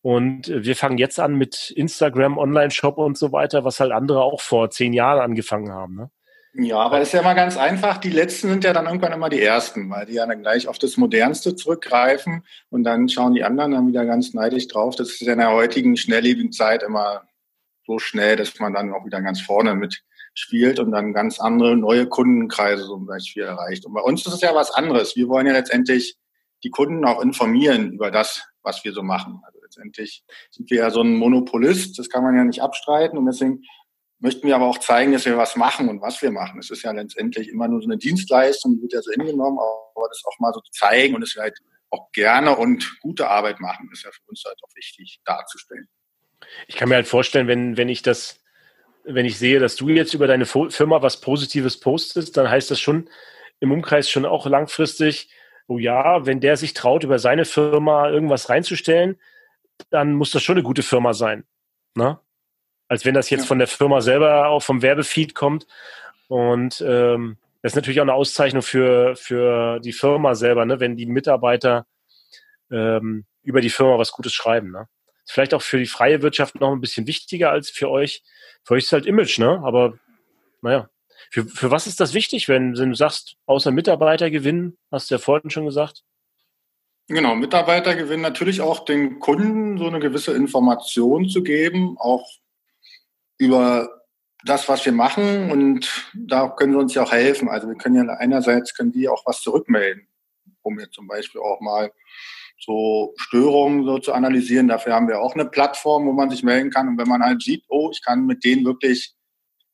[0.00, 4.40] Und wir fangen jetzt an mit Instagram, Online-Shop und so weiter, was halt andere auch
[4.40, 5.96] vor zehn Jahren angefangen haben.
[5.96, 6.10] Ne?
[6.54, 7.98] Ja, aber es ist ja mal ganz einfach.
[7.98, 10.78] Die letzten sind ja dann irgendwann immer die ersten, weil die ja dann gleich auf
[10.78, 14.96] das Modernste zurückgreifen und dann schauen die anderen dann wieder ganz neidisch drauf.
[14.96, 17.28] Das ist ja in der heutigen schnelllebigen Zeit immer
[17.86, 22.06] so schnell, dass man dann auch wieder ganz vorne mitspielt und dann ganz andere neue
[22.06, 23.84] Kundenkreise zum Beispiel erreicht.
[23.86, 25.16] Und bei uns ist es ja was anderes.
[25.16, 26.16] Wir wollen ja letztendlich
[26.64, 29.40] die Kunden auch informieren über das, was wir so machen.
[29.44, 33.26] Also letztendlich sind wir ja so ein Monopolist, das kann man ja nicht abstreiten und
[33.26, 33.62] deswegen
[34.20, 36.58] möchten wir aber auch zeigen, dass wir was machen und was wir machen.
[36.58, 40.08] Es ist ja letztendlich immer nur so eine Dienstleistung, die wird ja so hingenommen, aber
[40.08, 41.58] das auch mal so zeigen und dass wir halt
[41.90, 45.88] auch gerne und gute Arbeit machen, ist ja für uns halt auch wichtig darzustellen.
[46.66, 48.40] Ich kann mir halt vorstellen, wenn, wenn ich das,
[49.04, 52.80] wenn ich sehe, dass du jetzt über deine Firma was Positives postest, dann heißt das
[52.80, 53.08] schon
[53.60, 55.30] im Umkreis schon auch langfristig,
[55.66, 59.18] oh ja, wenn der sich traut, über seine Firma irgendwas reinzustellen,
[59.90, 61.44] dann muss das schon eine gute Firma sein.
[61.94, 62.18] Ne?
[62.88, 65.66] Als wenn das jetzt von der Firma selber auch vom Werbefeed kommt.
[66.28, 70.80] Und ähm, das ist natürlich auch eine Auszeichnung für, für die Firma selber, ne?
[70.80, 71.86] wenn die Mitarbeiter
[72.70, 74.70] ähm, über die Firma was Gutes schreiben.
[74.70, 74.88] Ne?
[75.24, 78.22] Ist vielleicht auch für die freie Wirtschaft noch ein bisschen wichtiger als für euch.
[78.64, 79.60] Für euch ist halt Image, ne?
[79.64, 79.98] Aber
[80.62, 80.88] naja.
[81.30, 85.16] Für, für was ist das wichtig, wenn, wenn du sagst, außer Mitarbeiter gewinnen, hast du
[85.16, 86.04] ja vorhin schon gesagt?
[87.08, 92.26] Genau, Mitarbeiter gewinnen natürlich auch den Kunden so eine gewisse Information zu geben, auch
[93.38, 93.88] über
[94.44, 97.48] das, was wir machen und da können sie uns ja auch helfen.
[97.48, 100.06] Also wir können ja einerseits können die auch was zurückmelden,
[100.62, 101.90] um jetzt zum Beispiel auch mal
[102.58, 104.68] so Störungen so zu analysieren.
[104.68, 106.88] Dafür haben wir auch eine Plattform, wo man sich melden kann.
[106.88, 109.14] Und wenn man halt sieht, oh, ich kann mit denen wirklich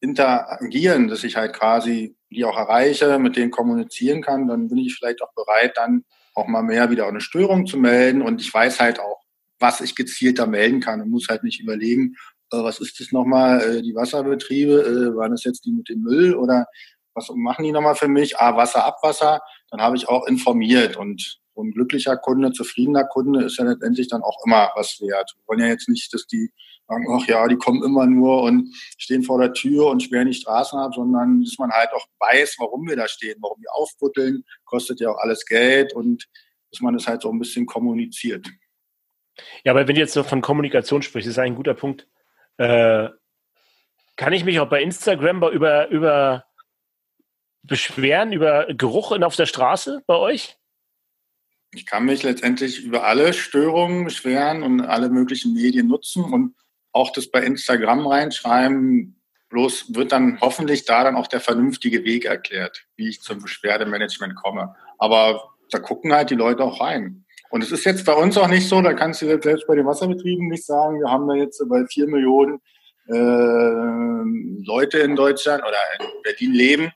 [0.01, 4.95] interagieren, dass ich halt quasi die auch erreiche, mit denen kommunizieren kann, dann bin ich
[4.95, 8.21] vielleicht auch bereit, dann auch mal mehr wieder eine Störung zu melden.
[8.21, 9.23] Und ich weiß halt auch,
[9.59, 12.17] was ich gezielter melden kann und muss halt nicht überlegen,
[12.63, 16.35] was ist das nochmal, äh, die Wasserbetriebe, äh, waren das jetzt die mit dem Müll
[16.35, 16.67] oder
[17.15, 18.39] was machen die nochmal für mich?
[18.39, 19.41] Ah, Wasser, Abwasser.
[19.71, 24.09] Dann habe ich auch informiert und so ein glücklicher Kunde, zufriedener Kunde ist ja letztendlich
[24.09, 25.33] dann auch immer was wert.
[25.37, 26.51] Wir wollen ja jetzt nicht, dass die
[26.89, 30.35] sagen, ach ja, die kommen immer nur und stehen vor der Tür und sperren die
[30.35, 34.45] Straßen ab, sondern dass man halt auch weiß, warum wir da stehen, warum wir aufbutteln,
[34.65, 36.27] kostet ja auch alles Geld und
[36.71, 38.49] dass man das halt so ein bisschen kommuniziert.
[39.65, 42.07] Ja, aber wenn du jetzt so von Kommunikation sprichst, ist ein guter Punkt.
[42.57, 43.09] Äh,
[44.17, 46.45] kann ich mich auch bei Instagram über, über
[47.63, 50.57] beschweren, über Geruch auf der Straße bei euch?
[51.73, 56.55] Ich kann mich letztendlich über alle Störungen beschweren und alle möglichen Medien nutzen und
[56.93, 59.21] auch das bei Instagram reinschreiben.
[59.49, 64.37] Bloß wird dann hoffentlich da dann auch der vernünftige Weg erklärt, wie ich zum Beschwerdemanagement
[64.37, 64.77] komme.
[64.99, 67.24] Aber da gucken halt die Leute auch rein.
[67.55, 69.77] Und es ist jetzt bei uns auch nicht so, da kannst du jetzt selbst bei
[69.77, 72.61] den Wasserbetrieben nicht sagen, wir haben da jetzt bei vier Millionen
[73.07, 76.93] äh, Leute in Deutschland oder in Berlin leben,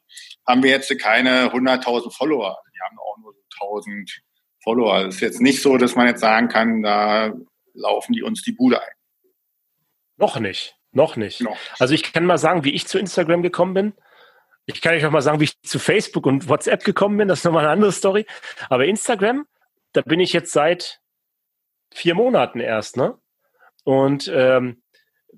[0.49, 2.59] haben wir jetzt keine 100.000 Follower.
[2.75, 4.19] Die haben auch nur so 1.000
[4.65, 5.07] Follower.
[5.07, 7.33] Es ist jetzt nicht so, dass man jetzt sagen kann, da
[7.75, 8.95] laufen die uns die Bude ein.
[10.17, 10.75] Noch nicht.
[10.91, 11.41] Noch nicht.
[11.41, 11.57] Noch.
[11.79, 13.93] Also ich kann mal sagen, wie ich zu Instagram gekommen bin.
[14.67, 17.29] Ich kann euch auch mal sagen, wie ich zu Facebook und WhatsApp gekommen bin.
[17.29, 18.27] Das ist nochmal eine andere Story.
[18.69, 19.47] Aber Instagram
[19.93, 21.01] da bin ich jetzt seit
[21.93, 23.19] vier Monaten erst, ne?
[23.85, 24.83] Und ähm,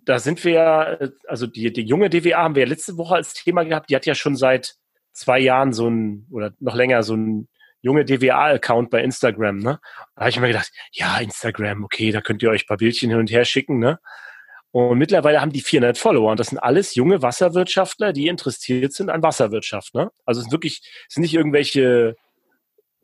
[0.05, 3.35] da sind wir ja, also die, die junge DWA haben wir ja letzte Woche als
[3.35, 4.75] Thema gehabt, die hat ja schon seit
[5.13, 7.49] zwei Jahren so ein, oder noch länger so ein
[7.83, 9.81] junge DWA-Account bei Instagram, ne?
[10.15, 13.11] Da habe ich mir gedacht, ja, Instagram, okay, da könnt ihr euch ein paar Bildchen
[13.11, 13.99] hin und her schicken, ne?
[14.73, 19.11] Und mittlerweile haben die 400 Follower und das sind alles junge Wasserwirtschaftler, die interessiert sind
[19.11, 20.11] an Wasserwirtschaft, ne?
[20.25, 22.17] Also es sind wirklich, es sind nicht irgendwelche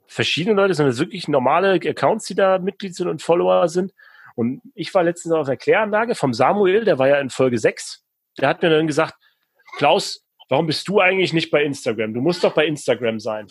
[0.08, 3.92] verschiedene Leute, sondern wirklich normale Accounts, die da Mitglied sind und Follower sind.
[4.34, 8.04] Und ich war letztens auf der Kläranlage vom Samuel, der war ja in Folge 6.
[8.38, 9.14] Der hat mir dann gesagt,
[9.78, 12.12] Klaus, warum bist du eigentlich nicht bei Instagram?
[12.12, 13.48] Du musst doch bei Instagram sein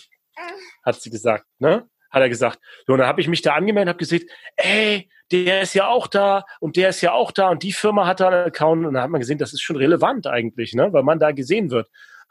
[0.86, 1.90] hat sie gesagt, ne?
[2.12, 2.60] Hat er gesagt.
[2.88, 5.88] So, und dann habe ich mich da angemeldet und habe gesehen, ey, der ist ja
[5.88, 8.86] auch da und der ist ja auch da und die Firma hat da einen Account
[8.86, 10.94] und dann hat man gesehen, das ist schon relevant eigentlich, ne?
[10.94, 11.90] Weil man da gesehen wird.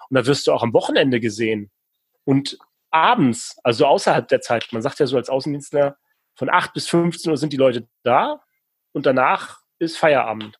[0.08, 1.70] Und da wirst du auch am Wochenende gesehen.
[2.24, 2.56] Und
[2.94, 5.96] abends, also außerhalb der Zeit, man sagt ja so als Außendienstler,
[6.36, 8.40] von 8 bis 15 Uhr sind die Leute da
[8.92, 10.58] und danach ist Feierabend.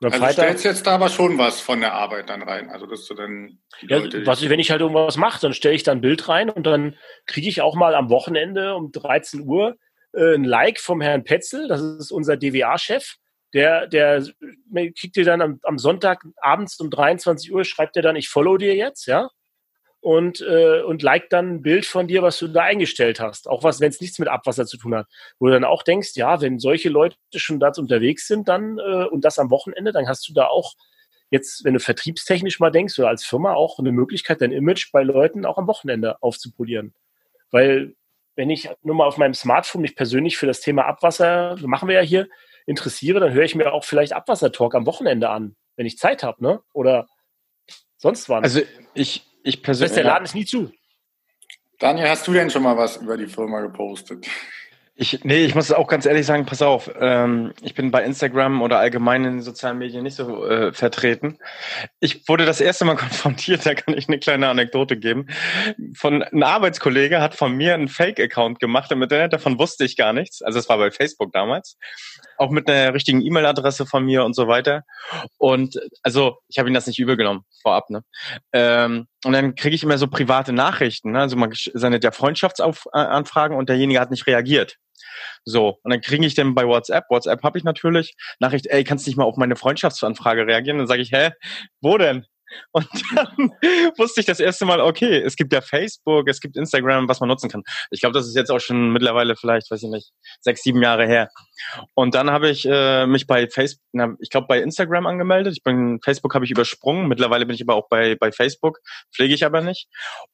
[0.00, 2.70] Und also Freitag, stellst jetzt da aber schon was von der Arbeit dann rein.
[2.70, 5.82] Also dass du dann ja, Leute, was wenn ich halt irgendwas mache, dann stelle ich
[5.82, 9.76] da ein Bild rein und dann kriege ich auch mal am Wochenende um 13 Uhr
[10.12, 13.16] äh, ein Like vom Herrn Petzel, das ist unser DWA-Chef.
[13.52, 14.24] Der, der
[14.98, 18.56] kriegt dir dann am, am Sonntag abends um 23 Uhr, schreibt er dann, ich follow
[18.56, 19.28] dir jetzt, ja
[20.00, 23.48] und, äh, und like dann ein Bild von dir, was du da eingestellt hast.
[23.48, 25.06] Auch was, wenn es nichts mit Abwasser zu tun hat.
[25.38, 29.04] Wo du dann auch denkst, ja, wenn solche Leute schon da unterwegs sind, dann äh,
[29.04, 30.74] und das am Wochenende, dann hast du da auch
[31.30, 35.02] jetzt, wenn du vertriebstechnisch mal denkst oder als Firma auch eine Möglichkeit, dein Image bei
[35.02, 36.94] Leuten auch am Wochenende aufzupolieren.
[37.50, 37.94] Weil
[38.36, 41.96] wenn ich nur mal auf meinem Smartphone mich persönlich für das Thema Abwasser, machen wir
[41.96, 42.28] ja hier,
[42.66, 46.42] interessiere, dann höre ich mir auch vielleicht Abwassertalk am Wochenende an, wenn ich Zeit habe,
[46.42, 46.62] ne?
[46.72, 47.08] Oder
[47.96, 48.44] sonst wann.
[48.44, 48.62] Also
[48.94, 49.94] ich, ich persönlich.
[49.94, 50.72] Der Laden ist nie zu.
[51.78, 54.26] Daniel, hast du denn schon mal was über die Firma gepostet?
[55.02, 58.60] Ich, nee, ich muss auch ganz ehrlich sagen, pass auf, ähm, ich bin bei Instagram
[58.60, 61.38] oder allgemein in den sozialen Medien nicht so äh, vertreten.
[62.00, 65.28] Ich wurde das erste Mal konfrontiert, da kann ich eine kleine Anekdote geben.
[65.96, 69.96] Von ein Arbeitskollege hat von mir einen Fake-Account gemacht und mit der davon wusste ich
[69.96, 70.42] gar nichts.
[70.42, 71.78] Also es war bei Facebook damals.
[72.40, 74.84] Auch mit einer richtigen E-Mail-Adresse von mir und so weiter.
[75.36, 78.02] Und also ich habe ihn das nicht übel genommen, vorab, ne?
[78.54, 81.12] Ähm, und dann kriege ich immer so private Nachrichten.
[81.12, 81.20] Ne?
[81.20, 84.76] Also man sendet ja Freundschaftsanfragen und derjenige hat nicht reagiert.
[85.44, 89.06] So, und dann kriege ich dann bei WhatsApp, WhatsApp habe ich natürlich, Nachricht, ey, kannst
[89.06, 90.78] du nicht mal auf meine Freundschaftsanfrage reagieren?
[90.78, 91.30] Dann sage ich, hä,
[91.82, 92.24] wo denn?
[92.72, 93.52] Und dann
[93.98, 97.28] wusste ich das erste Mal, okay, es gibt ja Facebook, es gibt Instagram, was man
[97.28, 97.62] nutzen kann.
[97.90, 100.10] Ich glaube, das ist jetzt auch schon mittlerweile vielleicht, weiß ich nicht,
[100.40, 101.28] sechs, sieben Jahre her.
[101.94, 105.54] Und dann habe ich äh, mich bei Facebook, na, ich glaube bei Instagram angemeldet.
[105.56, 107.08] Ich bin Facebook habe ich übersprungen.
[107.08, 108.78] Mittlerweile bin ich aber auch bei bei Facebook,
[109.14, 109.88] pflege ich aber nicht.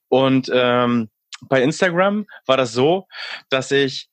[0.09, 1.09] Und ähm,
[1.43, 3.07] bei Instagram war das so,
[3.51, 4.09] dass ich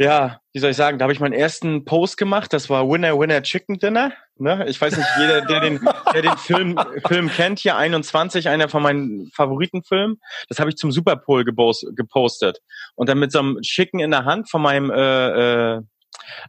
[0.00, 2.54] ja, wie soll ich sagen, da habe ich meinen ersten Post gemacht.
[2.54, 4.14] Das war Winner Winner Chicken Dinner.
[4.38, 4.64] Ne?
[4.66, 8.82] Ich weiß nicht, jeder, der den, der den Film, Film kennt, hier 21, einer von
[8.82, 10.18] meinen Favoritenfilmen.
[10.48, 12.60] Das habe ich zum Super Bowl gepostet.
[12.94, 15.82] Und dann mit so einem Chicken in der Hand von meinem äh, äh,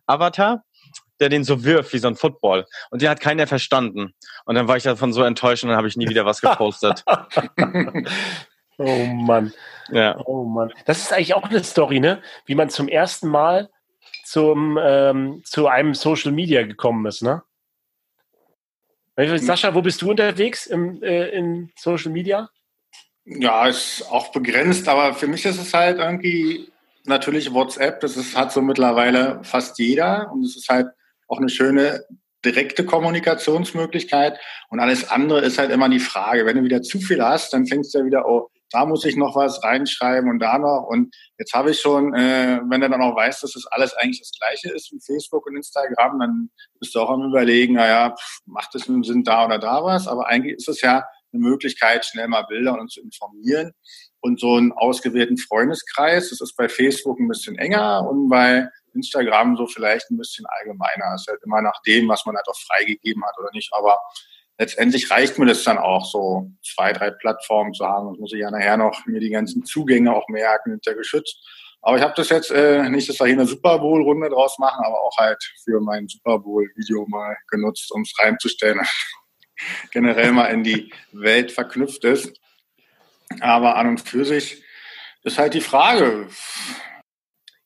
[0.08, 0.64] Avatar
[1.20, 2.66] der den so wirft wie so ein Football.
[2.90, 4.16] Und den hat keiner verstanden.
[4.46, 7.04] Und dann war ich davon so enttäuscht und dann habe ich nie wieder was gepostet.
[8.82, 9.54] Oh Mann.
[9.90, 10.20] Ja.
[10.26, 10.74] Oh Mann.
[10.86, 12.22] Das ist eigentlich auch eine Story, ne?
[12.46, 13.70] Wie man zum ersten Mal
[14.26, 17.44] zum, ähm, zu einem Social Media gekommen ist, ne?
[19.18, 22.50] Sascha, wo bist du unterwegs im, äh, in Social Media?
[23.26, 26.72] Ja, ist auch begrenzt, aber für mich ist es halt irgendwie
[27.06, 28.00] natürlich WhatsApp.
[28.00, 30.88] Das ist, hat so mittlerweile fast jeder und es ist halt
[31.28, 32.04] auch eine schöne
[32.44, 34.40] direkte Kommunikationsmöglichkeit
[34.70, 36.46] und alles andere ist halt immer die Frage.
[36.46, 39.16] Wenn du wieder zu viel hast, dann fängst du ja wieder, oh, da muss ich
[39.16, 40.88] noch was reinschreiben und da noch.
[40.88, 44.20] Und jetzt habe ich schon, äh, wenn du dann auch weißt, dass das alles eigentlich
[44.20, 48.74] das Gleiche ist wie Facebook und Instagram, dann bist du auch am Überlegen, naja, macht
[48.76, 50.08] es einen Sinn da oder da was?
[50.08, 53.72] Aber eigentlich ist es ja eine Möglichkeit, schnell mal Bilder und zu informieren.
[54.22, 59.58] Und so einen ausgewählten Freundeskreis, das ist bei Facebook ein bisschen enger und bei Instagram
[59.58, 61.12] so vielleicht ein bisschen allgemeiner.
[61.12, 63.74] Das ist halt immer nach dem, was man halt auch freigegeben hat oder nicht.
[63.74, 64.00] Aber
[64.62, 68.12] letztendlich reicht mir das dann auch, so zwei, drei Plattformen zu haben.
[68.12, 71.36] Das muss ich ja nachher noch mir die ganzen Zugänge auch merken, hinter geschützt.
[71.82, 74.86] Aber ich habe das jetzt äh, nicht, dass wir hier eine Super Bowl-Runde draus machen,
[74.86, 78.80] aber auch halt für mein Super Bowl-Video mal genutzt, um es reinzustellen.
[79.92, 82.40] Generell mal in die Welt verknüpft ist.
[83.40, 84.64] Aber an und für sich
[85.24, 86.28] ist halt die Frage.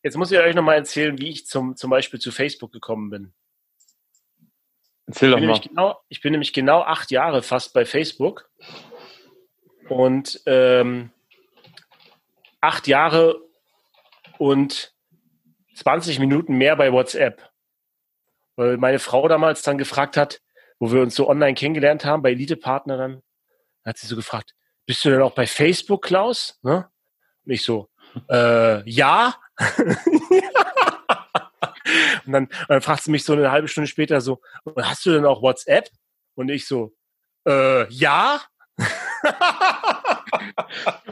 [0.02, 3.34] Jetzt muss ich euch nochmal erzählen, wie ich zum, zum Beispiel zu Facebook gekommen bin.
[5.08, 5.60] Erzähl doch mal.
[5.60, 8.50] Genau, ich bin nämlich genau acht Jahre fast bei Facebook
[9.88, 11.12] und ähm,
[12.62, 13.40] acht Jahre
[14.38, 14.94] und
[15.76, 17.52] 20 Minuten mehr bei WhatsApp.
[18.56, 20.42] Weil meine Frau damals dann gefragt hat,
[20.80, 23.22] wo wir uns so online kennengelernt haben, bei Elite-Partnern,
[23.86, 26.60] hat sie so gefragt, bist du denn auch bei Facebook, Klaus?
[26.64, 26.90] Ne?
[27.46, 27.90] Und ich so,
[28.30, 29.36] äh, ja.
[32.26, 34.42] und dann, dann fragt sie mich so eine halbe Stunde später so,
[34.78, 35.90] hast du denn auch WhatsApp?
[36.36, 36.94] Und ich so,
[37.48, 38.42] äh, ja.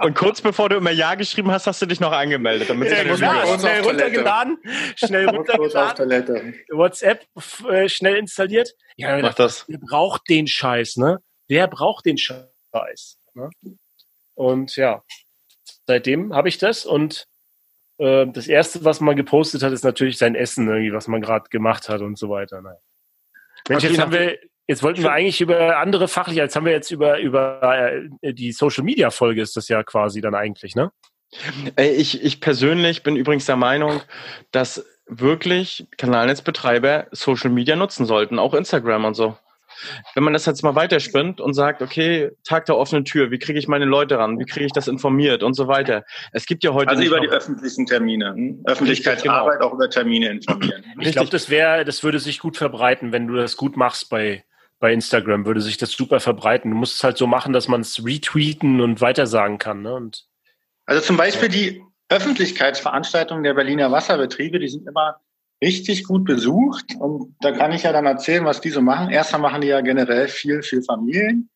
[0.02, 2.70] Und kurz bevor du immer Ja geschrieben hast, hast du dich noch angemeldet.
[2.70, 4.58] Damit ja, genau, schnell, schnell runtergeladen,
[4.96, 7.26] schnell runtergeladen, WhatsApp
[7.70, 8.74] äh, schnell installiert.
[8.98, 9.66] Ja, Mach das.
[9.68, 11.20] Wer braucht den Scheiß, ne?
[11.48, 13.18] Wer braucht den Scheiß?
[13.34, 13.50] Ne?
[14.36, 15.04] Und ja,
[15.88, 17.28] seitdem habe ich das und
[17.98, 21.50] äh, das erste, was man gepostet hat, ist natürlich sein Essen, irgendwie, was man gerade
[21.50, 22.62] gemacht hat und so weiter.
[22.62, 22.80] Naja.
[23.70, 26.92] Mensch, jetzt haben wir, jetzt wollten wir eigentlich über andere fachliche, jetzt haben wir jetzt
[26.92, 30.92] über, über äh, die Social Media Folge ist das ja quasi dann eigentlich, ne?
[31.78, 34.02] Ich, ich persönlich bin übrigens der Meinung,
[34.52, 39.36] dass wirklich Kanalnetzbetreiber Social Media nutzen sollten, auch Instagram und so
[40.16, 43.60] wenn man das jetzt mal weiterspinnt und sagt, okay, Tag der offenen Tür, wie kriege
[43.60, 46.04] ich meine Leute ran, wie kriege ich das informiert und so weiter.
[46.32, 46.90] Es gibt ja heute.
[46.90, 48.34] Also über die öffentlichen Termine.
[48.34, 48.62] Hm?
[48.66, 49.72] Öffentlichkeitsarbeit genau.
[49.72, 50.84] auch über Termine informieren.
[51.00, 54.44] Ich glaube, das wäre, das würde sich gut verbreiten, wenn du das gut machst bei,
[54.80, 56.72] bei Instagram, würde sich das super verbreiten.
[56.72, 59.82] Du musst es halt so machen, dass man es retweeten und weitersagen kann.
[59.82, 59.94] Ne?
[59.94, 60.26] Und,
[60.86, 65.20] also zum Beispiel die Öffentlichkeitsveranstaltungen der Berliner Wasserbetriebe, die sind immer
[65.64, 66.96] richtig gut besucht.
[67.00, 69.10] Und da kann ich ja dann erzählen, was die so machen.
[69.10, 71.50] Erstmal machen die ja generell viel für Familien.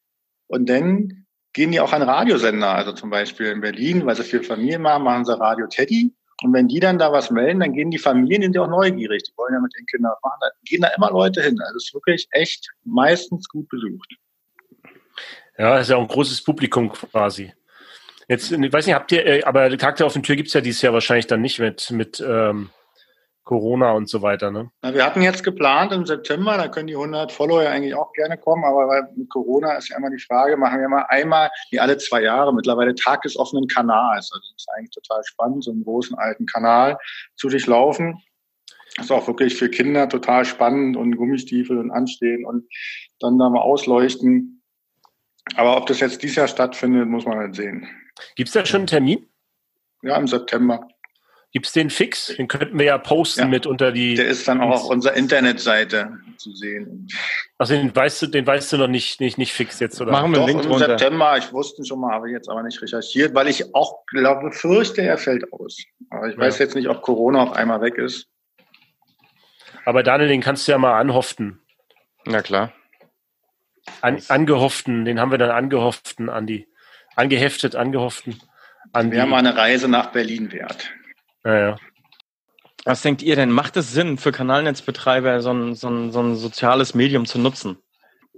[0.47, 2.73] Und dann gehen die auch an Radiosender.
[2.73, 6.13] Also zum Beispiel in Berlin, weil sie viel Familien machen, machen sie Radio Teddy.
[6.43, 9.23] Und wenn die dann da was melden, dann gehen die Familien, sind ja auch neugierig.
[9.23, 10.37] Die wollen ja mit den Kindern machen.
[10.39, 11.59] Da gehen da immer Leute hin.
[11.59, 14.15] Also es ist wirklich echt meistens gut besucht.
[15.57, 17.51] Ja, ist ja auch ein großes Publikum quasi.
[18.27, 20.81] Jetzt, ich weiß nicht, habt ihr, äh, aber Charakter auf den Tür gibt's ja dieses
[20.81, 22.69] Jahr wahrscheinlich dann nicht mit, mit ähm,
[23.47, 24.69] Corona und so weiter, ne?
[24.81, 28.11] Na, wir hatten jetzt geplant im September, da können die 100 Follower ja eigentlich auch
[28.11, 31.79] gerne kommen, aber mit Corona ist ja immer die Frage, machen wir mal einmal, wie
[31.79, 34.31] alle zwei Jahre, mittlerweile Tag des offenen Kanals.
[34.33, 36.97] Also das ist eigentlich total spannend, so einen großen alten Kanal
[37.37, 38.21] zu durchlaufen.
[38.97, 42.67] Das ist auch wirklich für Kinder total spannend und Gummistiefel und anstehen und
[43.19, 44.61] dann da mal ausleuchten.
[45.55, 47.87] Aber ob das jetzt dieses Jahr stattfindet, muss man halt sehen.
[48.35, 49.25] Gibt es da schon einen Termin?
[50.01, 50.85] Ja, im September.
[51.53, 52.35] Gibt es den fix?
[52.37, 54.15] Den könnten wir ja posten ja, mit unter die.
[54.15, 57.07] Der ist dann auch auf unserer Internetseite zu sehen.
[57.57, 60.11] Also den weißt du, den weißt du noch nicht, nicht, nicht fix jetzt, oder?
[60.11, 60.87] Machen wir Doch, Link im runter.
[60.87, 64.51] September, ich wusste schon mal, habe ich jetzt aber nicht recherchiert, weil ich auch glaube,
[64.51, 65.77] fürchte, er fällt aus.
[66.09, 66.41] Aber ich ja.
[66.41, 68.27] weiß jetzt nicht, ob Corona auf einmal weg ist.
[69.85, 71.61] Aber Daniel, den kannst du ja mal anhoften.
[72.25, 72.73] Na klar.
[74.01, 76.67] An, angehofften, den haben wir dann angehofften, Andi.
[77.15, 78.41] Angeheftet, angehofften.
[78.91, 80.91] An Wäre mal eine Reise nach Berlin wert.
[81.45, 81.77] Ja, ja.
[82.85, 83.51] Was denkt ihr denn?
[83.51, 87.77] Macht es Sinn für Kanalnetzbetreiber, so ein, so ein, so ein soziales Medium zu nutzen?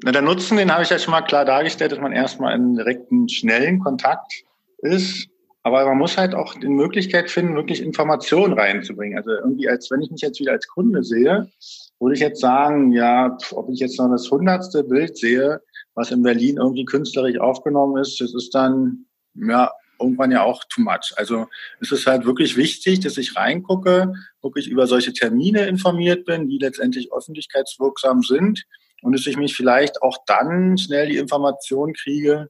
[0.03, 2.75] Na, der Nutzen, den habe ich ja schon mal klar dargestellt, dass man erstmal in
[2.75, 4.43] direkten, schnellen Kontakt
[4.79, 5.29] ist.
[5.62, 9.17] Aber man muss halt auch die Möglichkeit finden, wirklich Informationen reinzubringen.
[9.17, 11.51] Also irgendwie, als wenn ich mich jetzt wieder als Kunde sehe,
[11.99, 15.62] würde ich jetzt sagen, ja, ob ich jetzt noch das hundertste Bild sehe,
[15.95, 20.81] was in Berlin irgendwie künstlerisch aufgenommen ist, das ist dann, ja, irgendwann ja auch too
[20.81, 21.13] much.
[21.15, 21.47] Also
[21.79, 26.57] es ist halt wirklich wichtig, dass ich reingucke, wirklich über solche Termine informiert bin, die
[26.57, 28.63] letztendlich öffentlichkeitswirksam sind
[29.01, 32.49] und dass ich mich vielleicht auch dann schnell die Information kriege,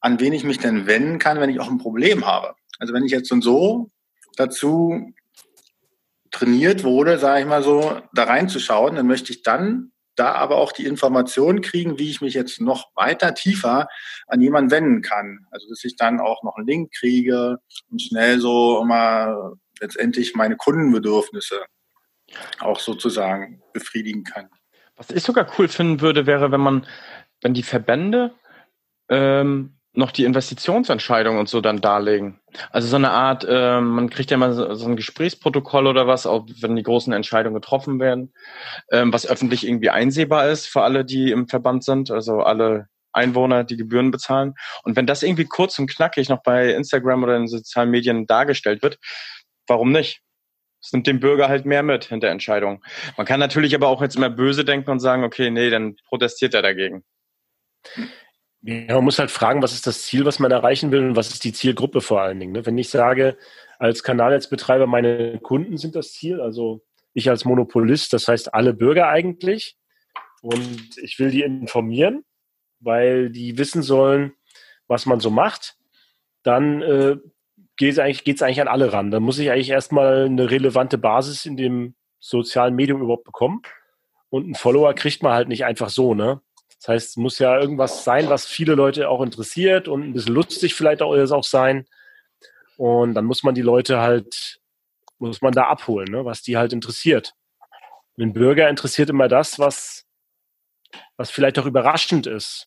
[0.00, 2.54] an wen ich mich denn wenden kann, wenn ich auch ein Problem habe.
[2.78, 3.90] Also wenn ich jetzt und so
[4.36, 5.12] dazu
[6.30, 10.72] trainiert wurde, sage ich mal so, da reinzuschauen, dann möchte ich dann da aber auch
[10.72, 13.88] die Informationen kriegen, wie ich mich jetzt noch weiter tiefer
[14.26, 15.46] an jemanden wenden kann.
[15.50, 17.58] Also dass ich dann auch noch einen Link kriege
[17.90, 21.64] und schnell so immer letztendlich meine Kundenbedürfnisse
[22.60, 24.48] auch sozusagen befriedigen kann.
[24.96, 26.86] Was ich sogar cool finden würde, wäre, wenn man,
[27.40, 28.34] wenn die Verbände
[29.08, 32.40] ähm, noch die Investitionsentscheidung und so dann darlegen.
[32.70, 36.26] Also so eine Art, äh, man kriegt ja mal so, so, ein Gesprächsprotokoll oder was,
[36.26, 38.32] auch wenn die großen Entscheidungen getroffen werden,
[38.90, 43.64] ähm, was öffentlich irgendwie einsehbar ist für alle, die im Verband sind, also alle Einwohner,
[43.64, 44.54] die Gebühren bezahlen.
[44.82, 48.82] Und wenn das irgendwie kurz und knackig noch bei Instagram oder in sozialen Medien dargestellt
[48.82, 48.98] wird,
[49.66, 50.22] warum nicht?
[50.82, 52.82] Es nimmt dem Bürger halt mehr mit in der Entscheidung.
[53.16, 56.54] Man kann natürlich aber auch jetzt immer böse denken und sagen, okay, nee, dann protestiert
[56.54, 57.04] er dagegen.
[58.62, 61.30] Ja, man muss halt fragen, was ist das Ziel, was man erreichen will und was
[61.30, 62.52] ist die Zielgruppe vor allen Dingen.
[62.52, 62.64] Ne?
[62.64, 63.36] Wenn ich sage,
[63.78, 66.82] als Kanalnetzbetreiber, meine Kunden sind das Ziel, also
[67.12, 69.76] ich als Monopolist, das heißt alle Bürger eigentlich,
[70.42, 72.24] und ich will die informieren,
[72.80, 74.32] weil die wissen sollen,
[74.88, 75.76] was man so macht,
[76.42, 77.16] dann äh,
[77.76, 79.10] geht es eigentlich, geht's eigentlich an alle ran.
[79.10, 83.62] Dann muss ich eigentlich erstmal eine relevante Basis in dem sozialen Medium überhaupt bekommen.
[84.30, 86.40] Und einen Follower kriegt man halt nicht einfach so, ne?
[86.82, 90.34] Das heißt, es muss ja irgendwas sein, was viele Leute auch interessiert und ein bisschen
[90.34, 91.86] lustig vielleicht auch, auch sein.
[92.76, 94.58] Und dann muss man die Leute halt,
[95.18, 97.34] muss man da abholen, ne, was die halt interessiert.
[98.16, 100.06] Den Bürger interessiert immer das, was,
[101.16, 102.66] was vielleicht auch überraschend ist.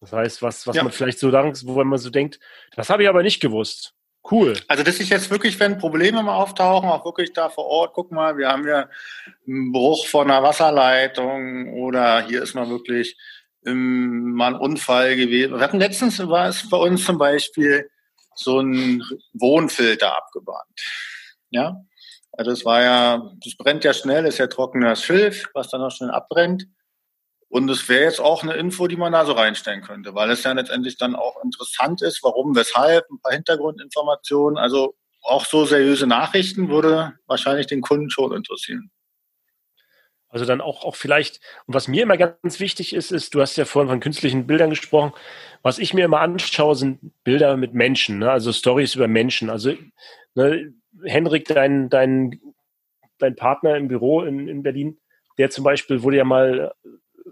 [0.00, 0.84] Das heißt, was, was ja.
[0.84, 2.38] man vielleicht so, wo man so denkt,
[2.76, 3.95] das habe ich aber nicht gewusst.
[4.28, 4.54] Cool.
[4.66, 8.10] Also das ist jetzt wirklich, wenn Probleme mal auftauchen, auch wirklich da vor Ort, guck
[8.10, 8.90] mal, wir haben hier
[9.46, 13.16] einen Bruch von einer Wasserleitung oder hier ist mal wirklich
[13.64, 15.54] ähm, mal ein Unfall gewesen.
[15.54, 17.88] Wir hatten letztens, war es bei uns zum Beispiel
[18.34, 19.02] so ein
[19.32, 20.80] Wohnfilter abgebrannt.
[21.50, 21.84] Ja,
[22.32, 25.90] also es war ja, das brennt ja schnell, ist ja trockenes Schilf, was dann auch
[25.90, 26.66] schnell abbrennt.
[27.48, 30.42] Und es wäre jetzt auch eine Info, die man da so reinstellen könnte, weil es
[30.42, 34.58] ja letztendlich dann auch interessant ist, warum, weshalb, ein paar Hintergrundinformationen.
[34.58, 38.90] Also auch so seriöse Nachrichten würde wahrscheinlich den Kunden schon interessieren.
[40.28, 43.56] Also dann auch, auch vielleicht, und was mir immer ganz wichtig ist, ist, du hast
[43.56, 45.12] ja vorhin von künstlichen Bildern gesprochen,
[45.62, 48.30] was ich mir immer anschaue, sind Bilder mit Menschen, ne?
[48.30, 49.50] also Stories über Menschen.
[49.50, 49.74] Also
[50.34, 50.74] ne,
[51.04, 52.40] Henrik, dein, dein,
[53.18, 54.98] dein Partner im Büro in, in Berlin,
[55.38, 56.74] der zum Beispiel wurde ja mal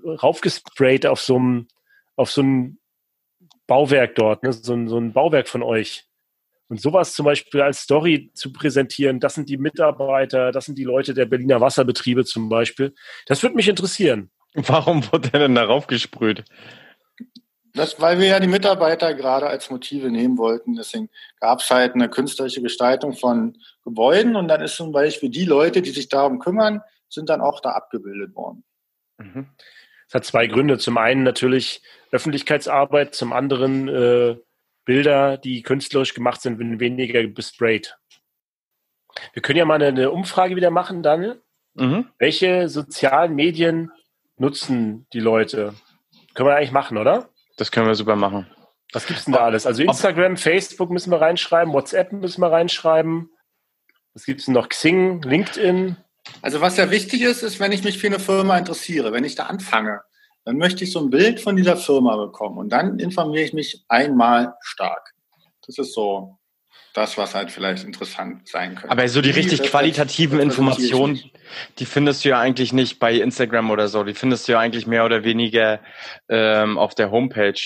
[0.05, 1.69] raufgesprayt auf so einem,
[2.17, 2.79] auf so ein
[3.67, 4.53] Bauwerk dort, ne?
[4.53, 6.05] so, ein, so ein Bauwerk von euch.
[6.69, 10.85] Und sowas zum Beispiel als Story zu präsentieren, das sind die Mitarbeiter, das sind die
[10.85, 12.95] Leute der Berliner Wasserbetriebe zum Beispiel,
[13.27, 14.31] das würde mich interessieren.
[14.55, 16.45] Warum wurde er denn darauf gesprüht?
[17.75, 20.77] Das, weil wir ja die Mitarbeiter gerade als Motive nehmen wollten.
[20.77, 25.45] Deswegen gab es halt eine künstlerische Gestaltung von Gebäuden und dann ist zum Beispiel die
[25.45, 28.63] Leute, die sich darum kümmern, sind dann auch da abgebildet worden.
[29.19, 29.49] Mhm.
[30.15, 30.79] Hat zwei Gründe.
[30.79, 34.37] Zum einen natürlich Öffentlichkeitsarbeit, zum anderen äh,
[34.85, 37.99] Bilder, die künstlerisch gemacht sind, wenn weniger besprayt.
[39.33, 41.43] Wir können ja mal eine, eine Umfrage wieder machen, Daniel.
[41.75, 42.09] Mhm.
[42.19, 43.91] Welche sozialen Medien
[44.37, 45.75] nutzen die Leute?
[46.35, 47.29] Können wir eigentlich machen, oder?
[47.57, 48.47] Das können wir super machen.
[48.93, 49.67] Was gibt's denn da alles?
[49.67, 53.31] Also Instagram, Facebook müssen wir reinschreiben, WhatsApp müssen wir reinschreiben.
[54.13, 54.69] Was gibt's denn noch?
[54.69, 55.97] Xing, LinkedIn?
[56.43, 59.35] Also was ja wichtig ist, ist, wenn ich mich für eine Firma interessiere, wenn ich
[59.35, 60.01] da anfange,
[60.45, 63.85] dann möchte ich so ein Bild von dieser Firma bekommen und dann informiere ich mich
[63.89, 65.15] einmal stark.
[65.67, 66.39] Das ist so
[66.93, 68.91] das, was halt vielleicht interessant sein könnte.
[68.91, 71.21] Aber so die richtig qualitativen Informationen,
[71.79, 74.05] die findest du ja eigentlich nicht bei Instagram oder so.
[74.05, 75.81] Die findest du ja eigentlich mehr oder weniger
[76.29, 77.61] ähm, auf der Homepage.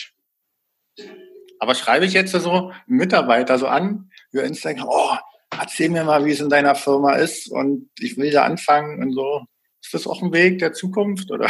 [1.59, 5.17] Aber schreibe ich jetzt so Mitarbeiter so an über Instagram, oh,
[5.61, 9.13] erzähl mir mal, wie es in deiner Firma ist und ich will da anfangen und
[9.13, 9.45] so.
[9.83, 11.49] Ist das auch ein Weg der Zukunft oder?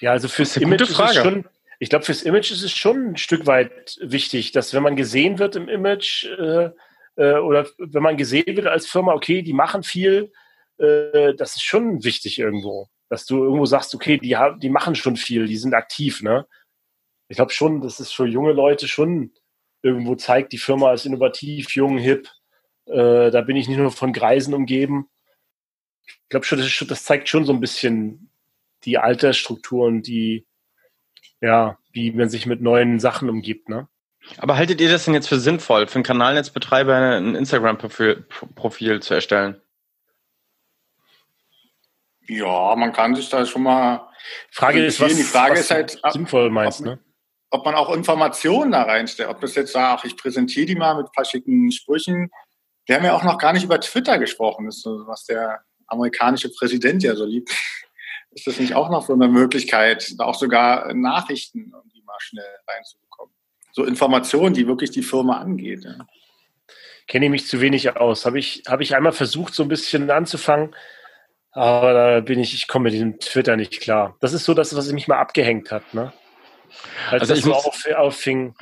[0.00, 1.44] Ja, also fürs Image ist es schon,
[1.80, 5.38] ich glaube, fürs Image ist es schon ein Stück weit wichtig, dass wenn man gesehen
[5.38, 6.70] wird im Image äh,
[7.16, 10.32] äh, oder wenn man gesehen wird als Firma, okay, die machen viel,
[10.78, 14.94] äh, das ist schon wichtig irgendwo, dass du irgendwo sagst, okay, die, haben, die machen
[14.94, 16.46] schon viel, die sind aktiv, ne?
[17.28, 19.32] Ich glaube schon, dass es für junge Leute schon
[19.82, 22.28] irgendwo zeigt, die Firma ist innovativ, jung, hip,
[22.90, 25.08] äh, da bin ich nicht nur von Greisen umgeben.
[26.06, 28.30] Ich glaube schon, das, das, zeigt schon so ein bisschen
[28.84, 30.46] die Altersstrukturen, die,
[31.40, 33.88] ja, wie man sich mit neuen Sachen umgibt, ne?
[34.36, 39.60] Aber haltet ihr das denn jetzt für sinnvoll, für einen Kanalnetzbetreiber ein Instagram-Profil zu erstellen?
[42.26, 44.06] Ja, man kann sich da schon mal.
[44.50, 46.98] Frage ist, was, die Frage was ist halt, sinnvoll meinst, ob, ne?
[47.50, 51.06] Ob man auch Informationen da reinstellt, ob das jetzt sagt, ich präsentiere die mal mit
[51.06, 52.30] ein paar schicken Sprüchen,
[52.88, 55.60] wir haben ja auch noch gar nicht über Twitter gesprochen, das ist so, was der
[55.86, 57.50] amerikanische Präsident ja so liebt.
[58.30, 63.34] Ist das nicht auch noch so eine Möglichkeit, auch sogar Nachrichten irgendwie mal schnell reinzubekommen?
[63.72, 65.84] So Informationen, die wirklich die Firma angeht.
[65.84, 66.06] Ja.
[67.06, 68.26] Kenne ich mich zu wenig aus.
[68.26, 70.74] Habe ich, habe ich einmal versucht, so ein bisschen anzufangen,
[71.52, 74.16] aber da bin ich, ich komme mit diesem Twitter nicht klar.
[74.20, 76.12] Das ist so das, was mich mal abgehängt hat, ne?
[77.10, 78.54] Als also das so auf, auffing.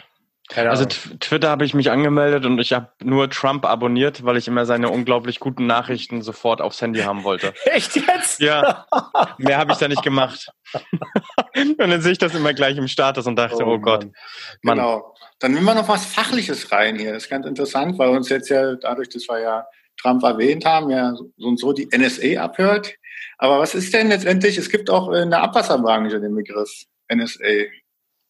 [0.49, 4.47] Keine also Twitter habe ich mich angemeldet und ich habe nur Trump abonniert, weil ich
[4.47, 7.53] immer seine unglaublich guten Nachrichten sofort aufs Handy haben wollte.
[7.65, 8.41] Echt jetzt?
[8.41, 8.87] Ja.
[9.39, 10.53] Mehr habe ich da nicht gemacht.
[11.57, 14.07] und dann sehe ich das immer gleich im Status und dachte, oh, oh Gott.
[14.63, 14.79] Mann.
[14.79, 15.15] Genau.
[15.41, 17.13] Dann nehmen wir noch was Fachliches rein hier.
[17.13, 19.67] Das ist ganz interessant, weil uns jetzt ja dadurch, dass wir ja
[20.01, 22.95] Trump erwähnt haben, ja so und so die NSA abhört.
[23.39, 24.57] Aber was ist denn letztendlich?
[24.59, 26.71] Es gibt auch in der Abwasserbranche den Begriff
[27.13, 27.67] NSA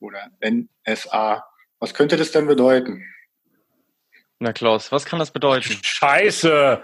[0.01, 1.45] oder NSA.
[1.79, 3.05] Was könnte das denn bedeuten?
[4.39, 5.79] Na Klaus, was kann das bedeuten?
[5.83, 6.83] Scheiße!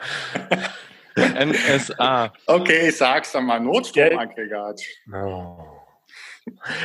[1.17, 2.33] NSA.
[2.47, 4.81] Okay, ich sag's dann mal, Notstromaggregat.
[5.13, 5.79] Oh.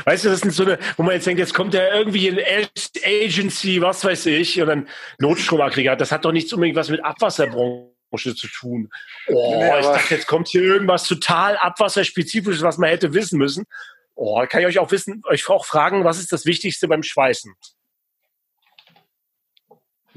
[0.05, 2.69] Weißt du, das sind so eine, wo man jetzt denkt, jetzt kommt ja irgendwie eine
[3.03, 4.89] Agency, was weiß ich, und dann
[5.19, 5.99] Notstromaggregat.
[5.99, 8.89] Das hat doch nichts unbedingt was mit Abwasserbranche zu tun.
[9.27, 13.65] Oh, nee, ich dachte, jetzt kommt hier irgendwas total abwasserspezifisches, was man hätte wissen müssen.
[14.15, 17.55] Oh, kann ich euch auch wissen, euch auch fragen, was ist das Wichtigste beim Schweißen?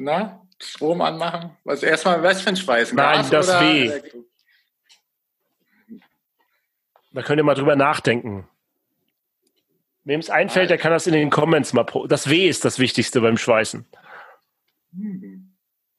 [0.03, 1.57] Na, Strom anmachen?
[1.65, 2.95] Was erstmal was für ein Schweiß?
[2.95, 3.87] Nein, Gas das oder W.
[3.87, 4.25] Elektro?
[7.13, 8.49] Da könnt ihr mal drüber nachdenken.
[10.05, 11.85] Wem es einfällt, der kann das in den Comments mal.
[12.09, 13.87] Das W ist das Wichtigste beim Schweißen.
[14.95, 15.55] Hm.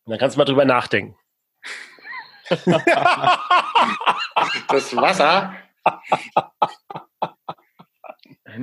[0.08, 1.16] Dann kannst du mal drüber nachdenken.
[4.68, 5.54] Das Wasser.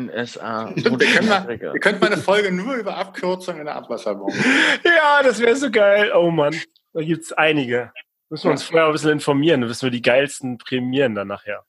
[0.07, 0.73] NSA.
[0.77, 4.37] Wir können, mal, wir könnten mal eine Folge nur über Abkürzungen in der Abwasserbombe.
[4.85, 6.13] Ja, das wäre so geil.
[6.15, 6.55] Oh Mann,
[6.93, 7.93] da gibt's einige.
[8.31, 11.65] Müssen wir uns vorher ein bisschen informieren, dann wissen wir die geilsten prämieren dann nachher.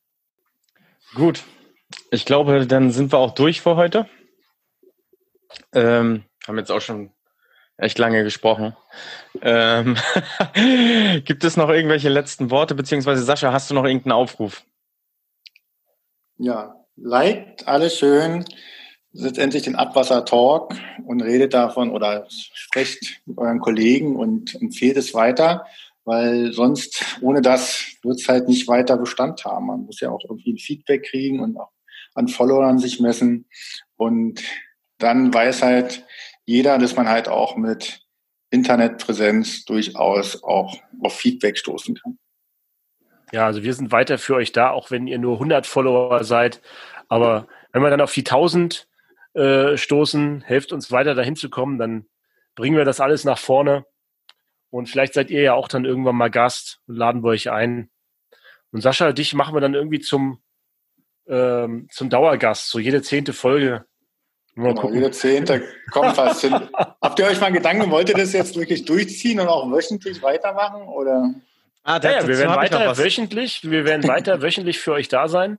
[1.16, 1.44] Gut.
[2.12, 4.08] Ich glaube, dann sind wir auch durch für heute.
[5.74, 7.12] Ähm, haben jetzt auch schon
[7.78, 8.76] echt lange gesprochen.
[9.42, 9.96] Ähm,
[11.26, 14.64] gibt es noch irgendwelche letzten Worte, beziehungsweise Sascha, hast du noch irgendeinen Aufruf?
[16.38, 18.46] Ja, liked alles schön.
[19.12, 20.76] Letztendlich den Abwasser-Talk
[21.06, 25.66] und redet davon oder sprecht mit euren Kollegen und empfehlt es weiter,
[26.06, 29.68] weil sonst ohne das wird es halt nicht weiter Bestand haben.
[29.68, 31.72] Man muss ja auch irgendwie ein Feedback kriegen und auch
[32.14, 33.46] an Followern sich messen.
[33.96, 34.44] Und
[35.00, 36.06] dann weiß halt
[36.46, 38.02] jeder, dass man halt auch mit
[38.52, 42.20] Internetpräsenz durchaus auch auf Feedback stoßen kann.
[43.32, 46.62] Ja, also wir sind weiter für euch da, auch wenn ihr nur 100 Follower seid.
[47.08, 48.88] Aber wenn wir dann auf die 1000
[49.34, 52.06] äh, stoßen, helft uns weiter dahin zu kommen, dann
[52.56, 53.86] bringen wir das alles nach vorne.
[54.72, 57.90] Und vielleicht seid ihr ja auch dann irgendwann mal Gast und laden wir euch ein.
[58.72, 60.42] Und Sascha, dich machen wir dann irgendwie zum,
[61.28, 63.86] ähm, zum Dauergast, so jede zehnte Folge.
[64.56, 64.96] Mal Genau, gucken.
[64.98, 66.54] jeder Zehnte kommt was hin.
[67.02, 70.88] Habt ihr euch mal Gedanken, wollt ihr das jetzt wirklich durchziehen und auch wöchentlich weitermachen?
[70.88, 71.34] Oder?
[71.84, 75.28] Ah, Ja, ja, wir werden ich weiter wöchentlich, wir werden weiter wöchentlich für euch da
[75.28, 75.58] sein.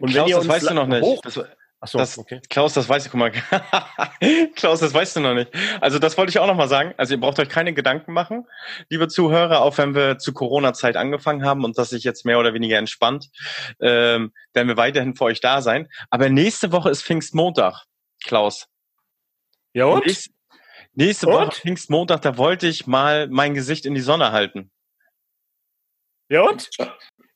[0.00, 1.02] Und wenn Klaus, ihr das uns weißt du noch nicht.
[1.02, 1.40] hoch- Das,
[1.80, 2.40] Achso, das, okay.
[2.50, 3.30] Klaus, das weißt du, guck mal.
[4.56, 5.52] Klaus, das weißt du noch nicht.
[5.80, 6.92] Also das wollte ich auch noch mal sagen.
[6.96, 8.46] Also ihr braucht euch keine Gedanken machen,
[8.88, 12.52] liebe Zuhörer, auch wenn wir zu Corona-Zeit angefangen haben und das sich jetzt mehr oder
[12.52, 13.28] weniger entspannt,
[13.80, 15.88] ähm, werden wir weiterhin für euch da sein.
[16.10, 17.84] Aber nächste Woche ist Pfingstmontag,
[18.24, 18.66] Klaus.
[19.72, 20.04] Ja und?
[20.04, 20.30] Nächste,
[20.94, 21.34] nächste Und?
[21.34, 24.72] Woche Pfingstmontag, da wollte ich mal mein Gesicht in die Sonne halten.
[26.28, 26.70] Ja und?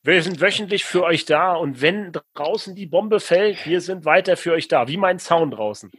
[0.03, 4.37] Wir sind wöchentlich für euch da und wenn draußen die Bombe fällt, wir sind weiter
[4.37, 5.93] für euch da, wie mein Zaun draußen.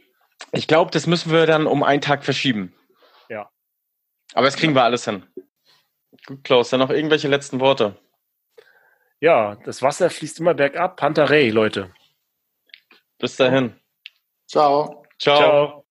[0.52, 2.74] Ich glaube, das müssen wir dann um einen Tag verschieben.
[3.28, 3.50] Ja.
[4.34, 5.24] Aber das kriegen wir alles hin.
[6.26, 7.96] Gut, Klaus, dann noch irgendwelche letzten Worte.
[9.20, 10.96] Ja, das Wasser fließt immer bergab.
[10.96, 11.90] Pantarei, Leute.
[13.18, 13.74] Bis dahin.
[14.46, 15.06] Ciao.
[15.18, 15.38] Ciao.
[15.38, 15.83] Ciao.